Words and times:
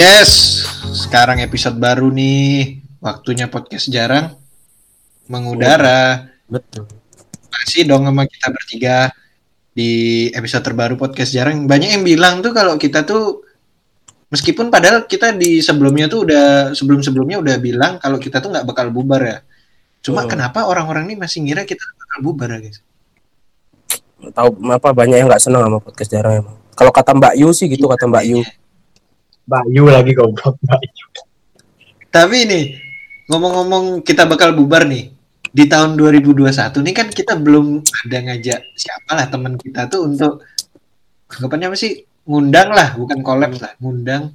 Yes, 0.00 0.64
sekarang 0.96 1.44
episode 1.44 1.76
baru 1.76 2.08
nih. 2.08 2.80
Waktunya 3.04 3.52
podcast 3.52 3.92
jarang 3.92 4.32
mengudara. 5.28 6.24
Betul. 6.48 6.88
Masih 7.52 7.84
dong 7.84 8.08
sama 8.08 8.24
kita 8.24 8.48
bertiga 8.48 8.96
di 9.76 9.90
episode 10.32 10.64
terbaru 10.64 10.96
podcast 10.96 11.36
jarang. 11.36 11.68
Banyak 11.68 12.00
yang 12.00 12.04
bilang 12.08 12.40
tuh 12.40 12.56
kalau 12.56 12.80
kita 12.80 13.04
tuh 13.04 13.44
meskipun 14.32 14.72
padahal 14.72 15.04
kita 15.04 15.36
di 15.36 15.60
sebelumnya 15.60 16.08
tuh 16.08 16.24
udah 16.24 16.72
sebelum-sebelumnya 16.72 17.36
udah 17.44 17.56
bilang 17.60 18.00
kalau 18.00 18.16
kita 18.16 18.40
tuh 18.40 18.56
nggak 18.56 18.64
bakal 18.64 18.88
bubar 18.88 19.20
ya. 19.20 19.38
Cuma 20.00 20.24
Hmm. 20.24 20.32
kenapa 20.32 20.64
orang-orang 20.64 21.12
ini 21.12 21.20
masih 21.20 21.44
ngira 21.44 21.68
kita 21.68 21.84
bakal 22.00 22.18
bubar 22.24 22.48
ya, 22.56 22.64
guys? 22.64 22.80
Tahu 24.32 24.48
apa 24.64 24.96
banyak 24.96 25.20
yang 25.20 25.28
nggak 25.28 25.44
senang 25.44 25.60
sama 25.60 25.76
podcast 25.76 26.08
jarang 26.08 26.40
emang. 26.40 26.56
Kalau 26.72 26.88
kata 26.88 27.12
Mbak 27.12 27.34
Yu 27.36 27.52
sih 27.52 27.68
gitu 27.68 27.84
kata 27.84 28.08
Mbak 28.08 28.24
Yu. 28.24 28.40
Mbak 28.40 28.60
Yu 29.70 29.84
lagi 29.86 30.12
goblok 30.14 30.54
Mbak 30.62 30.80
Yu. 30.86 31.06
Tapi 32.10 32.36
ini 32.46 32.60
ngomong-ngomong 33.26 34.02
kita 34.02 34.26
bakal 34.26 34.54
bubar 34.54 34.86
nih 34.86 35.10
di 35.50 35.66
tahun 35.66 35.98
2021 35.98 36.46
nih 36.78 36.94
kan 36.94 37.08
kita 37.10 37.34
belum 37.34 37.82
ada 37.82 38.18
ngajak 38.22 38.60
siapa 38.74 39.10
lah 39.18 39.26
teman 39.26 39.58
kita 39.58 39.90
tuh 39.90 40.06
untuk 40.06 40.42
anggapannya 41.26 41.70
apa 41.70 41.78
sih 41.78 42.06
ngundang 42.22 42.70
lah 42.70 42.94
bukan 42.94 43.18
collab 43.22 43.58
lah 43.58 43.74
ngundang 43.82 44.30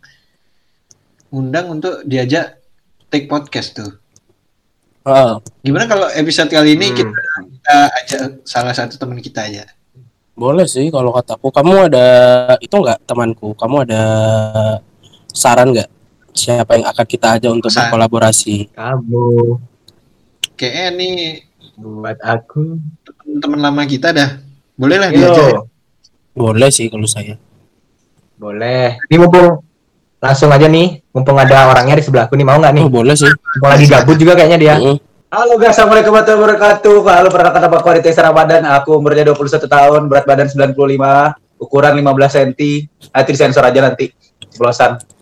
ngundang 1.32 1.72
untuk 1.72 2.04
diajak 2.04 2.60
take 3.08 3.32
podcast 3.32 3.76
tuh 3.76 3.92
Ah, 5.06 5.38
gimana 5.62 5.86
kalau 5.86 6.10
episode 6.12 6.50
kali 6.50 6.74
ini 6.74 6.90
Hmm. 6.90 6.98
kita, 6.98 7.20
kita 7.46 7.78
ajak 7.94 8.22
salah 8.42 8.74
satu 8.74 8.98
teman 8.98 9.22
kita 9.22 9.46
aja 9.46 9.64
boleh 10.36 10.68
sih 10.68 10.92
kalau 10.92 11.16
kataku. 11.16 11.48
Kamu 11.48 11.88
ada 11.88 12.08
itu 12.60 12.76
nggak 12.76 13.08
temanku? 13.08 13.56
Kamu 13.56 13.88
ada 13.88 14.02
saran 15.36 15.76
nggak 15.76 15.90
siapa 16.32 16.80
yang 16.80 16.88
akan 16.88 17.06
kita 17.06 17.28
ajak 17.36 17.52
untuk 17.52 17.68
Saran. 17.68 17.92
berkolaborasi? 17.92 18.72
Kamu 18.72 19.60
kayaknya 20.56 20.86
nih 20.96 21.16
buat 21.76 22.18
aku. 22.24 22.80
teman 23.36 23.60
lama 23.60 23.84
kita 23.84 24.16
dah 24.16 24.40
boleh 24.80 24.96
lah 24.96 25.12
Yo, 25.12 25.28
diajak 25.28 25.68
Boleh 26.32 26.70
sih 26.72 26.88
kalau 26.88 27.04
saya. 27.04 27.36
boleh. 28.36 28.96
Ini 29.12 29.16
mumpung 29.20 29.60
langsung 30.20 30.52
aja 30.52 30.68
nih, 30.72 31.04
mumpung 31.12 31.36
ada 31.36 31.68
orangnya 31.68 32.00
di 32.00 32.04
sebelahku 32.04 32.36
nih 32.36 32.48
mau 32.48 32.56
nggak 32.60 32.74
nih? 32.76 32.84
Oh, 32.88 32.92
boleh 32.92 33.16
sih. 33.16 33.28
Mumpung 33.28 33.72
lagi 33.72 33.86
gabut 33.92 34.16
juga 34.16 34.40
kayaknya 34.40 34.60
dia. 34.60 34.76
Mm. 34.80 34.98
Halo 35.36 35.60
guys, 35.60 35.76
assalamualaikum 35.76 36.16
warahmatullahi 36.16 36.44
wabarakatuh. 36.48 36.96
Halo 37.12 37.28
perkenalkan 37.28 37.62
nama 37.68 37.76
aku 37.76 37.88
Aditya 37.92 38.24
Ramadan. 38.24 38.62
Aku 38.72 38.90
umurnya 39.00 39.24
21 39.36 39.68
tahun, 39.68 40.02
berat 40.08 40.24
badan 40.24 40.48
95, 40.48 41.36
ukuran 41.60 41.94
15 42.00 42.32
cm. 42.32 42.52
Nanti 43.12 43.30
disensor 43.36 43.64
aja 43.68 43.80
nanti. 43.84 44.06
Ceplosan. 44.52 45.15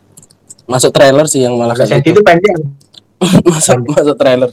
Masuk 0.63 0.91
trailer 0.91 1.25
sih 1.27 1.43
yang 1.43 1.55
malah 1.55 1.75
15 1.75 1.89
kayak 1.89 2.01
gitu. 2.01 2.11
itu 2.13 2.21
pendek. 2.21 2.55
masuk 3.51 3.77
masuk 3.85 4.15
trailer. 4.15 4.49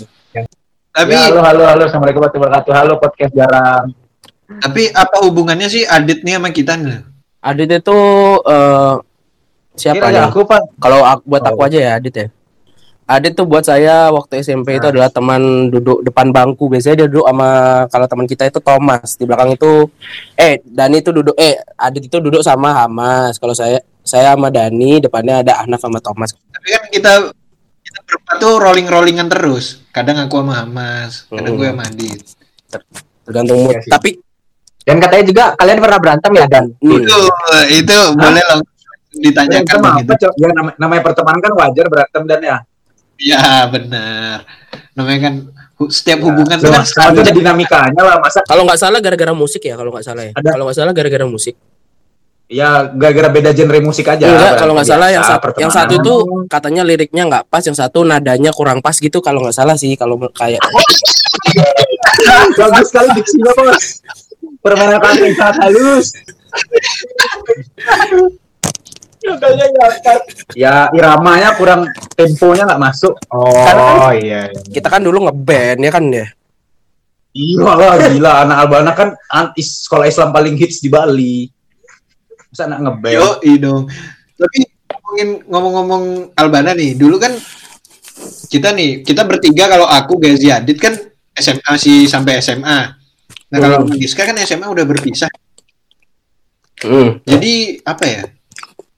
tapi 0.90 1.10
Ya, 1.10 1.22
halo, 1.24 1.38
halo, 1.40 1.62
halo. 1.64 1.82
Assalamualaikum 1.86 2.18
warahmatullahi 2.18 2.50
wabarakatuh. 2.50 2.72
Halo 2.74 2.92
podcast 2.98 3.32
jarang. 3.32 3.86
tapi 4.50 4.90
apa 4.90 5.22
hubungannya 5.22 5.70
sih 5.70 5.86
Adit 5.86 6.26
nih 6.26 6.34
sama 6.34 6.50
kita 6.50 6.74
nih 6.74 7.06
Adit 7.38 7.70
itu 7.70 7.98
eh, 8.42 8.94
siapa 9.72 10.10
ya? 10.10 10.26
aku 10.26 10.42
Pak. 10.42 10.74
Kalau 10.76 11.06
aku, 11.06 11.22
buat 11.24 11.42
Oh. 11.42 11.54
aku 11.54 11.60
aja 11.64 11.78
ya 11.78 11.90
Adit 11.94 12.14
ya. 12.16 12.26
Adit 13.06 13.32
tuh 13.32 13.46
buat 13.46 13.62
saya 13.62 14.10
waktu 14.10 14.38
SMP 14.40 14.74
itu 14.74 14.82
Nah. 14.82 14.90
adalah 14.90 15.08
teman 15.08 15.42
duduk 15.66 16.02
depan 16.02 16.30
bangku. 16.30 16.66
Biasanya 16.66 16.96
dia 16.96 17.06
duduk 17.06 17.22
sama 17.24 17.48
kalau 17.86 18.06
teman 18.06 18.26
kita 18.26 18.42
itu 18.44 18.58
Thomas. 18.58 19.14
Di 19.14 19.22
belakang 19.22 19.54
itu 19.54 19.86
eh 20.34 20.58
Dani 20.64 20.98
itu 20.98 21.10
duduk 21.10 21.34
eh 21.34 21.54
Adit 21.76 22.06
itu 22.06 22.18
duduk 22.18 22.42
sama 22.42 22.74
Hamas. 22.76 23.38
Kalau 23.38 23.54
saya 23.54 23.78
saya 24.10 24.34
sama 24.34 24.50
Dani 24.50 24.98
depannya 24.98 25.40
ada 25.40 25.62
Ahnaf 25.62 25.78
sama 25.78 25.98
Thomas. 25.98 26.34
tapi 26.50 26.68
kan 26.68 26.82
kita 26.88 27.12
kita 27.80 27.98
berempat 28.02 28.36
tuh 28.36 28.54
rolling 28.56 28.86
rollingan 28.86 29.26
terus 29.26 29.86
kadang 29.88 30.18
aku 30.18 30.36
sama 30.36 30.54
Hamas 30.58 31.24
kadang 31.26 31.54
Hmm. 31.54 31.60
gue 31.60 31.68
sama 31.68 31.84
Adit 31.84 32.20
Tergantung 33.22 33.58
mood. 33.60 33.70
Iya 33.72 33.80
sih. 33.80 33.90
Tapi 33.90 34.10
Dan 34.80 34.96
katanya 34.98 35.24
juga 35.24 35.44
kalian 35.54 35.78
pernah 35.78 35.98
berantem 35.98 36.32
ya 36.32 36.46
Dan? 36.46 36.64
hmm, 36.74 36.98
itu 36.98 37.18
itu 37.76 37.98
boleh 38.12 38.42
loh 38.44 38.60
ditanyakan 39.12 39.76
Berantem 39.76 40.02
apa, 40.02 40.14
Cok? 40.16 40.32
Ya 40.34 40.48
nama- 40.50 40.74
namanya 40.76 41.02
pertemanan 41.04 41.40
kan 41.40 41.52
wajar 41.54 41.86
berantem 41.86 42.22
dan 42.24 42.40
ya. 42.40 42.56
ya 43.16 43.42
benar 43.68 44.48
namanya 44.92 45.20
kan 45.20 45.34
setiap 45.86 46.18
Ya, 46.18 46.24
hubungan 46.24 46.56
tuh 46.56 46.70
kan 46.70 46.82
itu 47.10 47.20
ada 47.20 47.32
dinamikanya 47.32 48.00
lah 48.00 48.16
masa 48.16 48.40
kalau 48.42 48.64
nggak 48.64 48.76
salah 48.78 48.98
gara-gara 48.98 49.32
musik 49.32 49.60
ya 49.60 49.74
kalau 49.74 49.90
nggak 49.90 50.02
salah 50.02 50.22
ya. 50.22 50.32
Ada- 50.32 50.50
Kalau 50.50 50.64
nggak 50.64 50.76
salah 50.76 50.92
gara-gara 50.92 51.26
musik. 51.26 51.54
Ya 52.50 52.90
gara-gara 52.90 53.30
beda 53.30 53.50
genre 53.54 53.78
musik 53.78 54.10
aja. 54.10 54.26
Enggak, 54.26 54.58
kalau 54.58 54.74
nggak 54.74 54.88
salah 54.90 55.08
yang 55.14 55.22
satu 55.22 55.54
yang 55.62 55.70
satu 55.70 55.92
itu 56.02 56.14
katanya 56.50 56.82
liriknya 56.82 57.22
nggak 57.30 57.44
pas, 57.46 57.62
yang 57.62 57.78
satu 57.78 58.02
nadanya 58.02 58.50
kurang 58.50 58.82
pas 58.82 58.98
gitu 58.98 59.22
kalau 59.22 59.46
nggak 59.46 59.54
salah 59.54 59.78
sih 59.78 59.94
kalau 59.94 60.18
kayak 60.34 60.58
bagus 62.58 62.86
sekali 62.90 63.08
diksinya 63.14 63.54
bos. 63.54 64.02
Permainan 64.60 65.00
yang 65.00 65.34
sangat 65.38 65.56
halus. 65.62 66.12
Ya 70.58 70.90
iramanya 70.90 71.54
kurang 71.54 71.86
temponya 72.18 72.66
nggak 72.66 72.82
masuk. 72.82 73.14
Oh 73.30 74.10
iya. 74.10 74.50
kita 74.74 74.90
kan 74.90 75.06
dulu 75.06 75.30
ngeband 75.30 75.80
ya 75.86 75.90
kan 75.94 76.04
ya. 76.10 76.26
Iya 77.30 77.70
lah 77.78 77.94
gila 78.10 78.42
anak 78.42 78.56
Albana 78.66 78.92
kan 78.98 79.14
sekolah 79.54 80.10
Islam 80.10 80.34
paling 80.34 80.58
hits 80.58 80.82
di 80.82 80.90
Bali. 80.90 81.59
Masa 82.50 82.62
anak 82.66 82.78
ngeband? 82.80 83.14
yo 83.14 83.28
dong 83.56 83.82
tapi 84.34 84.58
ngomongin 84.90 85.28
ngomong-ngomong 85.44 86.04
Albana 86.34 86.72
nih 86.72 86.94
dulu 86.94 87.16
kan 87.16 87.30
kita 88.46 88.72
nih 88.72 89.00
kita 89.00 89.22
bertiga 89.22 89.68
kalau 89.68 89.86
aku 89.86 90.18
Gazi 90.18 90.50
Adit 90.50 90.76
kan 90.76 90.94
SMA 91.32 91.72
sih 91.76 92.04
sampai 92.04 92.38
SMA 92.38 92.78
nah 93.46 93.58
kalau 93.58 93.82
Hmm. 93.82 93.94
Giska 93.94 94.22
kan 94.22 94.34
SMA 94.38 94.66
udah 94.66 94.84
berpisah 94.84 95.30
Hmm. 96.80 97.20
jadi 97.22 97.52
apa 97.82 98.04
ya 98.04 98.22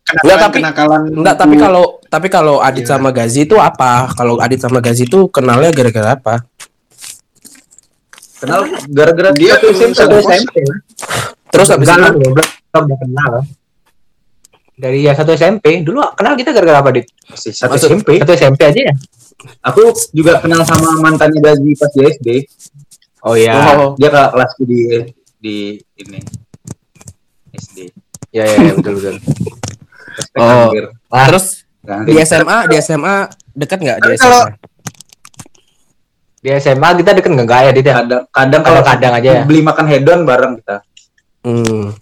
Enggak, 0.02 0.22
kenakalan 0.22 0.38
tapi- 0.42 0.56
kenakalan 0.58 1.02
Enggak, 1.14 1.36
tapi 1.36 1.54
kalau 1.56 1.84
tapi 2.06 2.28
kalau 2.28 2.56
Adit 2.58 2.84
Gimana? 2.84 2.92
sama 3.00 3.08
Gazi 3.10 3.40
itu 3.42 3.56
apa? 3.56 3.92
Kalau 4.12 4.34
Adit 4.36 4.60
sama 4.60 4.78
Gazi 4.78 5.02
itu 5.02 5.24
kenalnya 5.26 5.72
gara-gara 5.72 6.12
apa? 6.12 6.34
Kenal 8.36 8.60
gara-gara 8.86 9.30
Dia 9.32 9.56
satu 9.56 10.16
SMP. 10.20 10.52
Terus 11.48 11.68
habis 11.70 11.88
Enggak 11.88 12.12
itu 12.12 12.30
belum 12.72 12.88
udah 12.88 12.98
kenal. 12.98 13.32
Dari 14.72 15.04
ya 15.04 15.12
satu 15.12 15.36
SMP, 15.36 15.84
dulu 15.84 16.00
kenal 16.16 16.32
kita 16.34 16.50
gara-gara 16.50 16.80
apa, 16.80 16.90
Dit? 16.90 17.06
Satu 17.28 17.76
Maksud- 17.76 17.92
SMP, 17.92 18.08
satu 18.16 18.32
SMP 18.32 18.60
aja 18.64 18.80
ya. 18.88 18.94
Aku 19.62 19.84
juga 20.10 20.40
kenal 20.40 20.64
sama 20.64 20.96
mantannya 20.98 21.36
Gazi 21.38 21.76
pas 21.76 21.92
di 21.92 22.00
SD. 22.02 22.28
Oh 23.22 23.36
iya, 23.36 23.54
Oh. 23.76 23.92
dia 23.94 24.08
ke 24.08 24.20
kelasku 24.32 24.62
di 24.64 24.80
di 25.36 25.56
ini 25.94 26.18
SD. 27.52 27.92
Ya 28.32 28.48
ya, 28.48 28.56
ya 28.58 28.72
betul 28.74 28.92
betul. 28.96 29.16
Respect, 30.12 30.40
Oh. 30.40 30.72
anjir. 30.72 30.84
terus 31.28 31.46
Nah, 31.82 32.06
di 32.06 32.14
SMA, 32.16 32.58
di 32.64 32.74
SMA 32.78 33.14
dekat 33.52 33.78
nggak 33.78 33.98
di 34.00 34.08
kalau- 34.16 34.46
SMA? 34.48 34.70
di 36.38 36.48
SMA 36.56 36.88
kita 36.96 37.10
deket 37.12 37.30
nggak 37.30 37.60
ya, 37.60 37.70
Dit? 37.70 37.84
ya? 37.84 37.94
Kadang, 38.00 38.22
kadang 38.32 38.62
kalau 38.64 38.82
kadang 38.82 39.12
aja 39.12 39.30
ya. 39.36 39.42
Beli 39.44 39.60
makan 39.60 39.86
hedon 39.86 40.20
bareng 40.24 40.52
kita. 40.58 40.76
Hmm. 41.42 41.92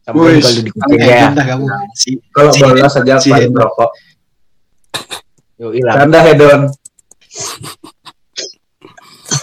Sama 0.00 0.32
kalau 0.32 0.50
di 0.64 0.72
ya. 0.96 1.28
dah 1.30 1.44
kamu 1.44 1.64
si 1.92 2.16
Kalau 2.32 2.50
Si- 2.50 2.64
bolos 2.64 2.88
saja 2.88 3.14
si 3.20 3.28
paling 3.30 3.52
rokok. 3.52 3.90
Yo, 5.60 5.76
Canda 5.76 6.18
hedon. 6.24 6.72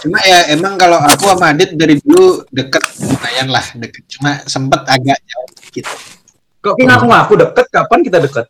Cuma 0.02 0.18
ya 0.26 0.50
emang 0.52 0.74
kalau 0.76 0.98
aku 1.00 1.30
sama 1.30 1.54
Adit 1.54 1.78
dari 1.78 1.96
dulu 2.02 2.42
deket 2.50 2.82
lumayan 3.00 3.48
lah 3.48 3.64
deket. 3.78 4.02
Cuma 4.18 4.42
sempet 4.44 4.82
agak 4.84 5.18
jauh 5.24 5.48
gitu. 5.72 5.94
Kok 6.58 6.74
kita 6.74 6.86
ngaku-ngaku 6.90 7.32
deket? 7.38 7.66
Kapan 7.70 8.00
kita 8.02 8.18
deket? 8.18 8.46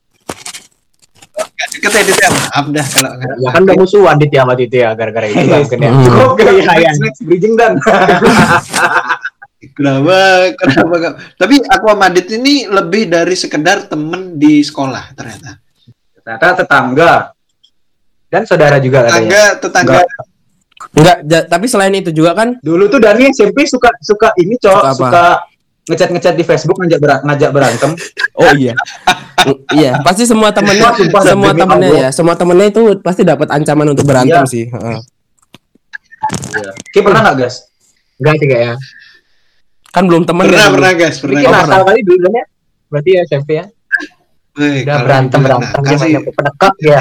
Gak 1.39 1.69
deket 1.71 1.91
ya 1.93 2.01
Adit 2.03 2.17
ya 2.19 2.29
maaf 2.33 2.67
dah 2.73 2.87
kalau. 2.89 3.11
Ya 3.39 3.49
kan 3.53 3.63
udah 3.69 3.77
musuhan 3.79 4.17
Dit 4.17 4.33
ya 4.33 4.43
sama 4.43 4.55
Titi 4.57 4.79
ya 4.81 4.91
gara-gara 4.97 5.27
itu 5.29 5.45
mungkin 5.45 5.79
ya. 5.79 5.91
Cukup 6.09 6.31
ya, 6.41 6.75
ya. 6.83 6.91
Next 6.99 7.21
bridging 7.23 7.55
dan. 7.55 7.77
Kenapa? 9.59 10.17
Kenapa? 10.55 10.95
Tapi 11.35 11.55
aku 11.61 11.85
sama 11.89 12.07
Adit 12.07 12.31
ini 12.31 12.65
lebih 12.65 13.07
dari 13.07 13.35
sekedar 13.35 13.85
temen 13.85 14.39
di 14.39 14.63
sekolah 14.63 15.11
ternyata. 15.13 15.59
Ternyata 16.17 16.47
tetangga. 16.57 17.13
Dan 18.29 18.43
saudara 18.45 18.79
juga 18.79 19.03
katanya. 19.05 19.59
Tetangga, 19.59 19.99
tetangga. 19.99 20.27
Enggak, 20.95 21.17
ja- 21.27 21.43
tapi 21.45 21.67
selain 21.67 21.91
itu 21.91 22.15
juga 22.15 22.39
kan 22.39 22.55
Dulu 22.63 22.87
tuh 22.87 23.03
Dani 23.03 23.27
SMP 23.29 23.67
suka 23.67 23.91
suka 23.99 24.31
ini 24.39 24.55
Suka 24.55 24.63
cowok 24.63 24.83
apa? 24.85 24.95
suka 24.95 25.25
ngecat-ngecat 25.89 26.35
di 26.35 26.45
Facebook 26.45 26.77
ngajak 26.79 27.01
ber- 27.01 27.25
ngajak 27.25 27.51
berantem. 27.51 27.91
Oh 28.39 28.51
iya. 28.55 28.75
Iya, 29.71 30.03
pasti 30.03 30.23
semua 30.23 30.51
temennya 30.51 30.93
Sumpah, 30.93 31.23
semua 31.25 31.51
temennya 31.51 31.89
Allah. 31.89 32.01
ya, 32.01 32.09
semua 32.13 32.35
temennya 32.35 32.69
itu 32.69 32.83
pasti 33.01 33.23
dapat 33.23 33.49
ancaman 33.49 33.87
untuk 33.89 34.05
berantem 34.05 34.35
Iya. 34.37 34.45
sih. 34.45 34.67
Heeh. 34.67 34.99
Ki 36.91 37.01
pernah 37.01 37.23
nggak 37.23 37.37
guys? 37.39 37.71
Enggak 38.19 38.35
sih 38.37 38.47
kayaknya. 38.47 38.75
Kan 39.89 40.05
belum 40.05 40.23
temen 40.25 40.45
Pernah, 40.45 40.61
ya 40.61 40.69
pernah 40.71 40.93
guys, 40.93 41.17
pernah. 41.19 41.41
Bikin 41.41 41.49
Oh, 41.51 41.63
asal 41.65 41.81
kali 41.83 42.01
dulu 42.05 42.27
ya. 42.29 42.45
Berarti 42.89 43.11
ya 43.11 43.21
SMP 43.25 43.49
ya. 43.55 43.65
Weh, 44.59 44.83
Udah 44.83 44.91
kalau 44.91 45.07
berantem 45.07 45.39
dibilang 45.39 45.61
berantem 45.63 45.83
sih, 45.87 45.99
banyak 46.03 46.23
penekak 46.35 46.75
ya. 46.83 47.01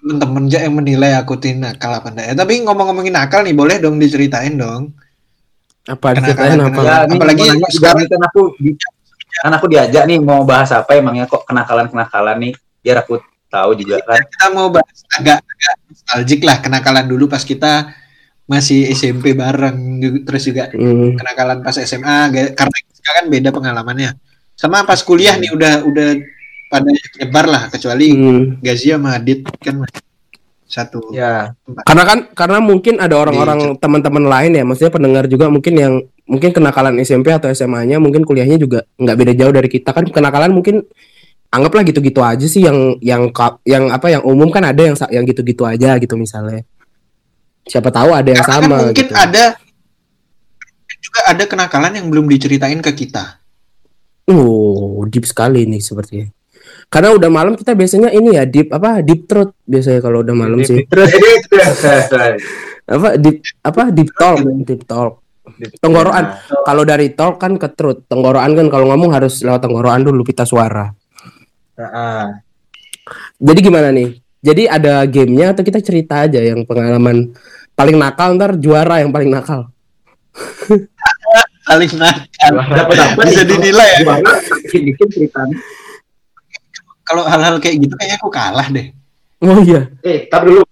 temen-temen 0.00 0.42
aja 0.48 0.58
yang 0.64 0.74
menilai 0.80 1.12
aku 1.12 1.36
tin 1.36 1.60
nakal 1.60 1.92
apa 1.92 2.08
enggak. 2.08 2.26
Ya, 2.26 2.34
tapi 2.34 2.52
ngomong-ngomongin 2.64 3.12
nakal 3.12 3.44
nih, 3.44 3.52
boleh 3.52 3.76
dong 3.76 4.00
diceritain 4.00 4.56
dong. 4.56 4.96
Apa 5.84 6.16
diceritain 6.16 6.56
apa? 6.56 6.80
Ya, 6.80 6.96
Apalagi 7.04 7.44
sekarang- 7.68 8.08
kan 8.08 8.22
aku 8.24 8.42
kan 9.30 9.52
aku 9.54 9.66
diajak 9.68 10.04
nih 10.04 10.16
mau 10.18 10.40
bahas 10.42 10.72
apa 10.72 10.96
emangnya 10.96 11.24
kok 11.24 11.44
kenakalan-kenakalan 11.44 12.36
nih 12.40 12.52
biar 12.80 13.04
aku 13.04 13.20
tahu 13.46 13.76
juga 13.76 14.00
kan. 14.00 14.20
Kita 14.24 14.46
mau 14.50 14.72
bahas 14.72 14.98
agak-agak 15.12 15.74
nostalgic 15.86 16.40
lah 16.48 16.56
kenakalan 16.58 17.04
dulu 17.04 17.28
pas 17.28 17.44
kita 17.44 17.92
masih 18.50 18.90
SMP 18.90 19.30
bareng 19.32 19.78
terus 20.26 20.42
juga 20.42 20.66
Hmm. 20.74 21.14
kenakalan 21.14 21.62
pas 21.62 21.78
SMA 21.78 22.16
karena 22.50 22.78
kita 22.90 23.10
kan 23.14 23.24
beda 23.30 23.48
pengalamannya. 23.54 24.18
Sama 24.58 24.82
pas 24.82 24.98
kuliah 25.00 25.38
nih 25.38 25.54
udah 25.54 25.86
udah 25.86 26.08
pada 26.66 26.90
nyebar 26.90 27.46
lah 27.46 27.62
kecuali 27.70 28.10
Hmm. 28.10 28.42
Gazi 28.58 28.90
sama 28.90 29.14
Adit 29.14 29.46
kan 29.62 29.78
masih 29.78 30.02
satu 30.66 31.14
Ya. 31.14 31.54
Karena 31.86 32.04
kan 32.06 32.18
karena 32.34 32.58
mungkin 32.58 32.98
ada 32.98 33.14
orang-orang 33.18 33.78
teman-teman 33.78 34.26
lain 34.26 34.52
ya, 34.54 34.62
maksudnya 34.66 34.94
pendengar 34.94 35.24
juga 35.26 35.46
mungkin 35.46 35.74
yang 35.78 35.94
mungkin 36.26 36.50
kenakalan 36.54 36.94
SMP 37.02 37.30
atau 37.34 37.50
SMA-nya 37.50 37.98
mungkin 37.98 38.22
kuliahnya 38.22 38.54
juga 38.58 38.86
nggak 38.98 39.16
beda 39.18 39.32
jauh 39.34 39.50
dari 39.54 39.66
kita 39.66 39.90
kan 39.90 40.06
kenakalan 40.10 40.54
mungkin 40.54 40.86
anggaplah 41.50 41.82
gitu-gitu 41.82 42.22
aja 42.22 42.46
sih 42.46 42.62
yang 42.62 42.98
yang 43.02 43.34
yang 43.66 43.90
apa 43.90 44.06
yang 44.14 44.22
umum 44.22 44.46
kan 44.54 44.62
ada 44.62 44.78
yang 44.78 44.94
yang 45.10 45.26
gitu-gitu 45.26 45.66
aja 45.66 45.98
gitu 45.98 46.14
misalnya. 46.14 46.62
Siapa 47.70 47.94
tahu 47.94 48.10
ada 48.10 48.26
yang 48.26 48.42
Karena 48.42 48.50
kan 48.58 48.62
sama 48.66 48.76
mungkin 48.82 49.06
gitu. 49.06 49.14
ada 49.14 49.44
juga 50.98 51.20
ada 51.30 51.44
kenakalan 51.46 51.92
yang 52.02 52.06
belum 52.10 52.26
diceritain 52.26 52.82
ke 52.82 52.90
kita. 52.98 53.38
Oh, 54.26 55.06
deep 55.06 55.22
sekali 55.22 55.70
nih 55.70 55.78
sepertinya. 55.78 56.26
Karena 56.90 57.14
udah 57.14 57.30
malam 57.30 57.54
kita 57.54 57.78
biasanya 57.78 58.10
ini 58.10 58.34
ya 58.34 58.42
deep 58.42 58.74
apa 58.74 58.98
deep 59.06 59.30
throat 59.30 59.54
biasanya 59.62 60.02
kalau 60.02 60.26
udah 60.26 60.34
malam 60.34 60.66
sih. 60.66 60.82
Terus 60.90 61.14
Apa 62.90 63.14
deep 63.14 63.38
apa 63.62 63.94
deep 63.94 64.10
talk, 64.18 64.42
deep 64.66 64.82
talk. 64.82 65.22
Tenggorokan. 65.78 66.42
Kalau 66.66 66.82
dari 66.82 67.14
talk 67.14 67.38
kan 67.38 67.54
ke 67.54 67.70
truth. 67.74 68.10
Tenggorokan 68.10 68.58
kan 68.58 68.66
kalau 68.66 68.90
ngomong 68.90 69.14
harus 69.14 69.38
lewat 69.46 69.62
tenggorokan 69.62 70.02
dulu 70.02 70.26
pita 70.26 70.42
suara. 70.42 70.90
Heeh. 71.78 72.24
Jadi 73.38 73.60
gimana 73.62 73.94
nih? 73.94 74.18
Jadi 74.40 74.62
ada 74.66 75.04
gamenya 75.04 75.52
atau 75.52 75.62
kita 75.62 75.78
cerita 75.84 76.24
aja 76.24 76.40
yang 76.40 76.64
pengalaman 76.64 77.34
paling 77.80 77.96
nakal 77.96 78.28
ntar 78.36 78.52
juara 78.60 79.00
yang 79.00 79.08
paling 79.08 79.32
nakal. 79.32 79.72
Saling 81.64 81.92
nakal. 81.96 82.54
Dapat 82.60 82.96
apa 83.00 83.20
Bisa 83.24 83.42
dinilai 83.48 84.04
ya. 84.04 84.20
Ceritanya. 85.08 85.56
Kalau 87.08 87.24
hal-hal 87.24 87.56
kayak 87.56 87.88
gitu 87.88 87.94
kayaknya 87.96 88.16
aku 88.20 88.28
kalah 88.28 88.68
deh. 88.68 88.92
Oh 89.40 89.64
iya. 89.64 89.88
Eh, 90.04 90.28
tapi 90.28 90.52
dulu 90.52 90.62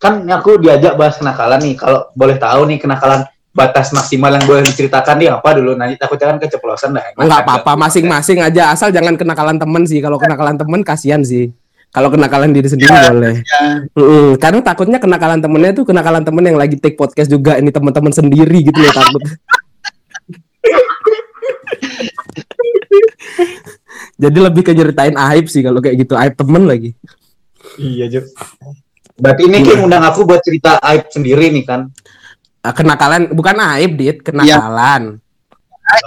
kan 0.00 0.24
aku 0.24 0.56
diajak 0.56 0.96
bahas 0.96 1.20
kenakalan 1.20 1.60
nih. 1.60 1.74
Kalau 1.76 2.08
boleh 2.16 2.40
tahu 2.40 2.60
nih 2.72 2.78
kenakalan 2.80 3.28
batas 3.52 3.92
maksimal 3.92 4.32
yang 4.32 4.44
boleh 4.48 4.64
diceritakan 4.64 5.16
nih 5.20 5.28
apa 5.36 5.48
dulu? 5.60 5.76
Nanti 5.76 6.00
takutnya 6.00 6.32
kan 6.34 6.38
keceplosan 6.40 6.96
dah. 6.96 7.04
Enggak 7.20 7.44
apa-apa, 7.44 7.72
masing-masing 7.76 8.40
aja 8.40 8.72
asal 8.72 8.88
jangan 8.88 9.14
kenakalan 9.14 9.60
temen 9.60 9.84
sih. 9.84 10.00
Kalau 10.00 10.16
kenakalan 10.16 10.56
temen 10.56 10.80
kasihan 10.80 11.20
sih. 11.20 11.52
Kalau 11.94 12.12
kenakalan 12.12 12.52
diri 12.52 12.68
sendiri 12.68 12.92
boleh. 12.92 13.40
Ya, 13.40 13.88
Mm-mm, 13.96 14.36
karena 14.36 14.60
takutnya 14.60 15.00
kenakalan 15.00 15.40
temennya 15.40 15.72
tuh 15.72 15.88
kenakalan 15.88 16.20
temen 16.24 16.44
yang 16.44 16.60
lagi 16.60 16.76
take 16.76 16.98
podcast 16.98 17.32
juga 17.32 17.56
ini 17.56 17.72
teman-teman 17.72 18.12
sendiri 18.12 18.68
gitu 18.68 18.76
loh 18.76 18.92
takut. 18.92 19.22
Jadi 24.16 24.38
lebih 24.40 24.62
ke 24.64 24.72
nyeritain 24.76 25.16
aib 25.16 25.48
sih 25.48 25.64
kalau 25.64 25.80
kayak 25.80 25.96
gitu 26.04 26.16
aib 26.16 26.36
temen 26.36 26.68
lagi. 26.68 26.92
Iya, 27.80 28.08
Juk. 28.12 28.24
Berarti 29.16 29.48
ini 29.48 29.64
Kim 29.64 29.80
undang 29.84 30.04
aku 30.04 30.28
buat 30.28 30.44
cerita 30.44 30.76
aib 30.84 31.08
sendiri 31.08 31.48
nih 31.48 31.64
kan. 31.64 31.88
Ah, 32.60 32.76
kenakalan 32.76 33.32
bukan 33.32 33.56
aib 33.76 33.96
dit 33.96 34.20
kenakalan. 34.20 35.16
Eh, 35.86 36.00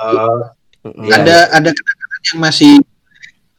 Mm-mm. 0.85 1.07
Iya. 1.07 1.15
ada 1.23 1.37
ada 1.55 1.69
kenakalan 1.73 2.21
yang 2.29 2.39
masih 2.39 2.73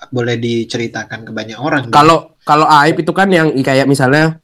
boleh 0.08 0.40
diceritakan 0.40 1.28
ke 1.28 1.30
banyak 1.36 1.58
orang. 1.60 1.92
Kalau 1.92 2.32
kalau 2.48 2.64
aib 2.80 3.04
itu 3.04 3.12
kan 3.12 3.28
yang 3.28 3.52
kayak 3.60 3.84
misalnya 3.84 4.40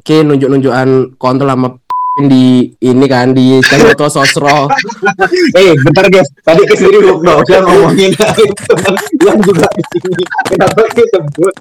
ke 0.00 0.24
nunjuk-nunjukan 0.24 1.20
kontol 1.20 1.52
sama 1.52 1.68
di 2.32 2.72
ini 2.80 3.06
kan 3.06 3.36
di 3.36 3.60
foto 3.60 4.08
sosro. 4.08 4.66
eh, 5.60 5.76
bentar 5.84 6.08
guys. 6.08 6.32
Tadi 6.40 6.64
ke 6.64 6.74
sendiri 6.74 7.04
lu 7.04 7.20
dong 7.20 7.44
yang 7.46 7.62
ngomongin 7.68 8.10
aib 8.16 8.50
teman 8.64 8.94
yang 9.20 9.38
juga 9.44 9.68
di 9.76 9.84
sini. 9.92 10.24
Kenapa 10.48 10.80
disebut? 10.96 11.54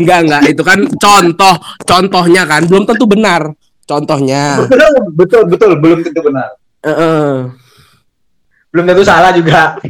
Enggak 0.00 0.18
enggak 0.26 0.42
itu 0.48 0.62
kan 0.64 0.78
contoh 0.96 1.54
contohnya 1.84 2.42
kan 2.48 2.64
belum 2.66 2.88
tentu 2.88 3.04
benar 3.04 3.52
contohnya. 3.86 4.64
Betul, 4.64 4.92
betul, 5.14 5.42
betul, 5.46 5.70
belum 5.78 5.98
tentu 6.02 6.20
benar. 6.24 6.48
Heeh. 6.82 7.61
Belum 8.72 8.84
tentu 8.84 9.02
salah 9.02 9.30
juga. 9.30 9.78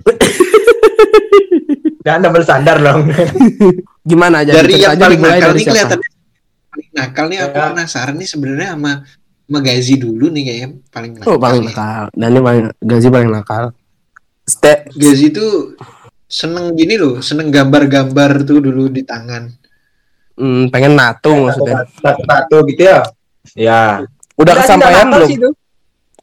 Jangan 2.02 2.18
double 2.20 2.42
standar 2.42 2.76
dong. 2.76 3.08
Gimana 4.02 4.42
aja 4.42 4.50
dari 4.52 4.76
yang 4.76 4.98
paling 4.98 5.20
nakal 5.22 5.48
dari 5.48 5.54
nih 5.54 5.62
siapa? 5.62 5.72
kelihatan 5.94 5.98
paling 6.66 6.88
nakal 6.90 7.24
nih 7.28 7.38
aku 7.38 7.52
Ya. 7.52 7.62
penasaran 7.70 8.14
nih 8.16 8.26
sebenarnya 8.26 8.68
sama 8.74 8.92
sama 9.42 9.58
Gazi 9.60 9.94
dulu 9.94 10.24
nih 10.28 10.42
kayaknya 10.42 10.68
paling 10.90 11.10
nakal. 11.14 11.26
Oh 11.28 11.36
paling 11.38 11.62
nakal. 11.62 12.02
Dan 12.12 12.26
ini 12.28 12.40
paling 12.40 12.64
Gazi 12.80 13.06
paling 13.08 13.30
nakal. 13.30 13.64
Ste 14.42 14.72
Gazi 14.90 15.26
tuh 15.30 15.52
seneng 16.26 16.72
gini 16.74 16.96
loh, 16.96 17.20
seneng 17.20 17.48
gambar-gambar 17.48 18.42
tuh 18.42 18.58
dulu 18.58 18.88
di 18.88 19.02
tangan. 19.02 19.48
hmm, 20.32 20.68
pengen 20.68 20.96
natung 20.96 21.46
maksudnya. 21.46 21.86
Satu-satu 21.94 22.56
gitu 22.66 22.82
ya. 22.82 22.98
ya. 23.54 23.80
Udah 24.34 24.54
kesampaian 24.58 25.06
belum? 25.06 25.28
itu. 25.30 25.48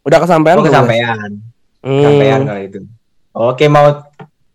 Udah 0.01 0.17
kesampaian 0.19 0.57
Oh, 0.57 0.59
belum? 0.59 0.67
kesampaian. 0.73 1.29
Hmm. 1.79 2.45
Kalau 2.45 2.61
itu. 2.61 2.79
Oke, 3.31 3.65
mau 3.71 4.03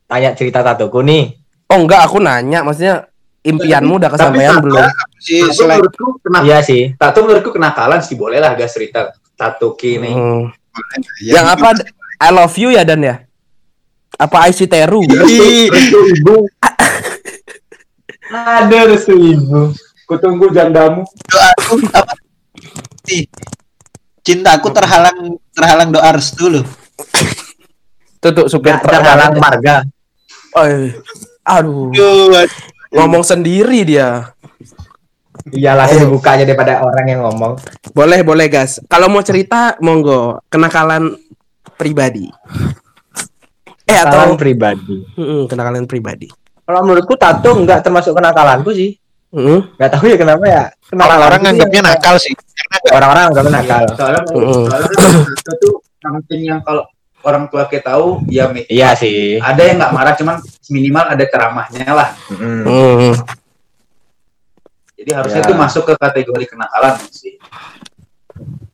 tanya 0.05 0.37
cerita 0.37 0.61
tatuku 0.61 1.01
nih. 1.01 1.25
Oh 1.73 1.81
enggak, 1.81 2.05
aku 2.05 2.21
nanya, 2.21 2.61
maksudnya 2.61 3.09
impianmu 3.45 3.97
udah 4.01 4.11
kesampaian 4.13 4.61
belum? 4.61 4.85
Si 5.21 5.41
menurutku 5.41 6.21
kenakalan. 6.21 6.49
Iya 6.49 6.59
sih. 6.61 6.83
Tato 6.97 7.25
menurutku 7.25 7.51
kenakalan 7.53 8.01
sih 8.05 8.17
boleh 8.17 8.41
lah 8.41 8.53
gas 8.57 8.77
cerita. 8.77 9.13
Tato 9.37 9.73
kini. 9.77 10.13
Hmm. 10.13 10.53
ya, 11.25 11.41
Yang 11.41 11.47
apa? 11.57 11.69
I 12.21 12.31
love 12.31 12.57
you 12.57 12.71
ya 12.73 12.87
Dan 12.87 13.03
ya? 13.05 13.25
Apa 14.15 14.47
I 14.47 14.55
see 14.55 14.71
Teru? 14.71 15.03
Ih, 15.03 15.69
Restu 15.73 16.01
ibu. 16.15 16.47
Ada 18.31 18.89
restu 18.89 19.15
ibu. 19.15 19.75
Kutunggu 20.05 20.53
jandamu. 20.53 21.03
doaku 21.05 21.75
apa 21.91 22.13
sih? 23.09 23.27
Cintaku 24.25 24.69
terhalang 24.73 25.37
terhalang 25.53 25.89
doa 25.91 26.11
restu 26.15 26.49
loh. 26.49 26.65
Tuh 28.25 28.49
supir 28.49 28.73
Gak 28.73 28.89
truk. 28.89 28.93
terhalang 28.97 29.35
marga. 29.37 29.77
Oh. 30.57 30.89
Aduh, 31.45 31.93
ngomong 32.95 33.21
sendiri 33.21 33.85
dia. 33.85 34.33
Iya 35.53 35.77
langsung 35.77 36.09
dibuka 36.09 36.33
aja 36.33 36.49
daripada 36.49 36.81
orang 36.81 37.05
yang 37.05 37.21
ngomong. 37.21 37.61
Boleh, 37.93 38.25
boleh, 38.25 38.49
gas. 38.49 38.81
Kalau 38.89 39.13
mau 39.13 39.21
cerita, 39.21 39.77
monggo. 39.85 40.41
Kenakalan 40.49 41.21
pribadi. 41.77 42.33
Eh 43.85 43.93
Kenakalan 43.93 44.33
atau 44.33 44.41
pribadi. 44.41 44.97
Mm-mm, 45.21 45.45
kenakalan 45.45 45.85
pribadi. 45.85 46.33
Kalau 46.65 46.81
menurutku 46.81 47.13
tato 47.21 47.53
nggak 47.61 47.85
termasuk 47.85 48.17
kenakalanku 48.17 48.73
sih. 48.73 48.97
Mm-mm. 49.37 49.77
Nggak 49.77 49.91
tahu 49.93 50.05
ya 50.09 50.17
kenapa 50.17 50.45
ya. 50.49 50.65
Kenakalanku 50.89 51.05
orang-orang 51.05 51.37
sih 51.37 51.45
nganggapnya 51.45 51.81
nakal 51.85 52.15
sih. 52.17 52.33
Karena 52.33 52.77
Orang-orang 52.97 53.23
nggak 53.29 53.45
nakal. 53.53 53.83
Soalnya, 53.93 54.23
soalnya 54.25 54.89
tato 55.45 55.53
tuh 55.61 55.75
something 56.01 56.41
yang 56.41 56.61
kalau 56.65 56.89
orang 57.25 57.49
tua 57.49 57.65
kita 57.67 57.97
tahu 57.97 58.23
ya 58.29 58.49
Iya 58.69 58.95
sih. 58.95 59.41
ada 59.41 59.63
yang 59.65 59.81
nggak 59.81 59.93
marah 59.93 60.15
cuman 60.15 60.37
minimal 60.71 61.05
ada 61.09 61.25
ceramahnya 61.25 61.89
lah. 61.91 62.09
Mm. 62.31 63.13
Jadi 64.95 65.11
harusnya 65.11 65.43
Ya. 65.43 65.47
itu 65.49 65.55
masuk 65.57 65.83
ke 65.91 65.95
kategori 65.99 66.45
kenakalan 66.49 66.95
sih. 67.11 67.37